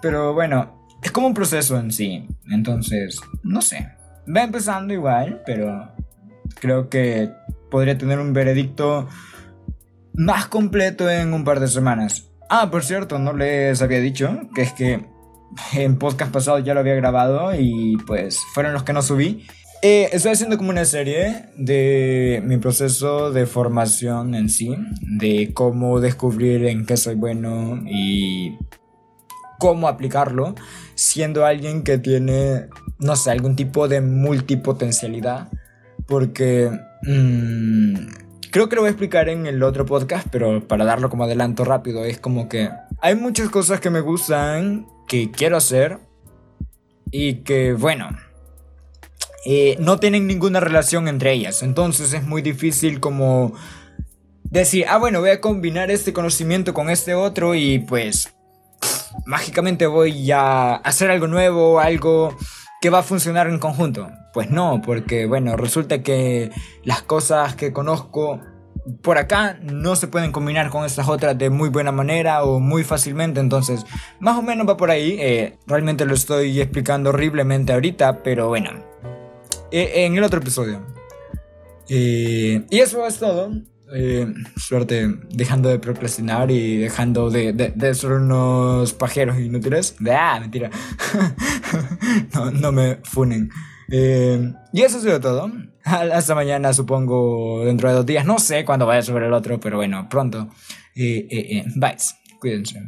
Pero 0.02 0.34
bueno, 0.34 0.88
es 1.02 1.12
como 1.12 1.28
un 1.28 1.34
proceso 1.34 1.78
en 1.78 1.92
sí. 1.92 2.28
Entonces, 2.50 3.20
no 3.44 3.62
sé. 3.62 3.90
Va 4.34 4.44
empezando 4.44 4.94
igual, 4.94 5.42
pero 5.46 5.92
creo 6.56 6.90
que 6.90 7.30
podría 7.70 7.98
tener 7.98 8.20
un 8.20 8.34
veredicto 8.34 9.08
más 10.14 10.48
completo 10.48 11.10
en 11.10 11.34
un 11.34 11.44
par 11.44 11.60
de 11.60 11.68
semanas. 11.68 12.30
Ah, 12.50 12.70
por 12.72 12.84
cierto, 12.84 13.20
no 13.20 13.34
les 13.34 13.82
había 13.82 14.00
dicho 14.00 14.40
que 14.56 14.62
es 14.64 14.74
que 14.74 15.06
en 15.74 15.98
podcast 15.98 16.32
pasado 16.32 16.60
ya 16.60 16.74
lo 16.74 16.80
había 16.80 16.96
grabado 16.96 17.54
y 17.56 17.98
pues 18.06 18.40
fueron 18.54 18.74
los 18.74 18.84
que 18.84 18.94
no 18.94 19.02
subí. 19.02 19.46
Eh, 19.82 20.10
estoy 20.12 20.34
haciendo 20.34 20.58
como 20.58 20.72
una 20.72 20.84
serie 20.84 21.46
de 21.56 22.42
mi 22.44 22.58
proceso 22.58 23.32
de 23.32 23.46
formación 23.46 24.36
en 24.36 24.50
sí, 24.50 24.76
de 25.02 25.54
cómo 25.54 26.02
descubrir 26.02 26.66
en 26.66 26.86
qué 26.86 26.98
soy 26.98 27.16
bueno 27.16 27.82
y 27.86 28.58
cómo 29.58 29.88
aplicarlo, 29.88 30.56
siendo 30.96 31.46
alguien 31.46 31.84
que 31.84 31.98
tiene, 31.98 32.68
no 32.98 33.16
sé, 33.16 33.32
algún 33.32 33.56
tipo 33.56 33.88
de 33.88 34.02
multipotencialidad. 34.02 35.50
Porque 36.10 36.72
mmm, 37.04 37.96
creo 38.52 38.68
que 38.68 38.76
lo 38.76 38.82
voy 38.82 38.88
a 38.88 38.92
explicar 38.92 39.30
en 39.30 39.46
el 39.46 39.64
otro 39.64 39.86
podcast, 39.86 40.28
pero 40.32 40.68
para 40.68 40.86
darlo 40.86 41.10
como 41.10 41.24
adelanto 41.24 41.64
rápido, 41.64 42.04
es 42.04 42.20
como 42.20 42.50
que 42.50 42.70
hay 43.02 43.16
muchas 43.16 43.50
cosas 43.50 43.80
que 43.80 43.90
me 43.90 44.02
gustan, 44.02 44.88
que 45.08 45.32
quiero 45.32 45.58
hacer 45.58 46.00
y 47.12 47.36
que, 47.44 47.74
bueno, 47.74 48.10
eh, 49.46 49.78
no 49.80 50.00
tienen 50.00 50.28
ninguna 50.28 50.60
relación 50.60 51.08
entre 51.08 51.34
ellas. 51.34 51.64
Entonces 51.64 52.14
es 52.14 52.24
muy 52.24 52.42
difícil 52.42 53.00
como 53.00 53.54
decir, 54.44 54.86
ah, 54.90 54.98
bueno, 54.98 55.20
voy 55.20 55.30
a 55.30 55.42
combinar 55.42 55.92
este 55.92 56.14
conocimiento 56.14 56.74
con 56.74 56.90
este 56.90 57.14
otro 57.14 57.56
y 57.56 57.80
pues 57.80 58.34
mágicamente 59.26 59.88
voy 59.88 60.32
a 60.32 60.76
hacer 60.76 61.12
algo 61.12 61.28
nuevo, 61.28 61.80
algo 61.80 62.36
que 62.82 62.90
va 62.90 63.00
a 63.00 63.04
funcionar 63.04 63.48
en 63.48 63.60
conjunto. 63.60 64.10
Pues 64.34 64.50
no, 64.50 64.82
porque 64.84 65.26
bueno, 65.26 65.56
resulta 65.58 66.02
que 66.04 66.52
las 66.84 67.02
cosas 67.02 67.56
que 67.56 67.74
conozco 67.74 68.40
por 69.02 69.18
acá 69.18 69.60
no 69.62 69.96
se 69.96 70.08
pueden 70.08 70.32
combinar 70.32 70.70
con 70.70 70.86
estas 70.86 71.08
otras 71.08 71.38
de 71.38 71.50
muy 71.50 71.70
buena 71.70 71.92
manera 71.92 72.44
o 72.44 72.60
muy 72.60 72.84
fácilmente, 72.84 73.40
entonces 73.40 73.86
más 74.20 74.38
o 74.38 74.42
menos 74.42 74.68
va 74.68 74.78
por 74.78 74.92
ahí. 74.92 75.18
Eh, 75.20 75.58
realmente 75.68 76.06
lo 76.06 76.14
estoy 76.14 76.60
explicando 76.60 77.10
horriblemente 77.10 77.74
ahorita, 77.74 78.24
pero 78.24 78.48
bueno, 78.48 78.72
eh, 79.72 80.06
en 80.06 80.16
el 80.18 80.24
otro 80.24 80.40
episodio. 80.40 80.86
Eh, 81.88 82.66
y 82.70 82.80
eso 82.80 83.06
es 83.06 83.18
todo. 83.18 83.52
Eh, 83.96 84.32
suerte 84.56 85.08
dejando 85.32 85.70
de 85.70 85.80
procrastinar 85.80 86.52
y 86.52 86.78
dejando 86.78 87.30
de, 87.32 87.54
de, 87.54 87.96
ser 87.96 88.12
unos 88.12 88.94
pajeros 88.94 89.40
inútiles. 89.40 89.96
Ah, 90.10 90.38
mentira. 90.40 90.70
no, 92.34 92.52
no 92.52 92.72
me 92.72 92.98
funen. 93.04 93.50
Eh, 93.92 94.54
y 94.74 94.82
eso 94.82 94.98
ha 94.98 95.02
sido 95.02 95.20
todo. 95.20 95.52
Hasta 95.84 96.36
mañana, 96.36 96.74
supongo, 96.74 97.66
dentro 97.66 97.90
de 97.90 97.96
dos 97.96 98.06
días. 98.06 98.26
No 98.26 98.38
sé 98.40 98.64
cuándo 98.64 98.86
vaya 98.86 99.00
a 99.00 99.04
subir 99.04 99.24
el 99.24 99.34
otro, 99.34 99.60
pero 99.60 99.78
bueno, 99.78 100.08
pronto. 100.10 100.50
Eh, 100.96 101.28
eh, 101.32 101.66
bye. 101.76 101.96
Cuídense. 102.40 102.80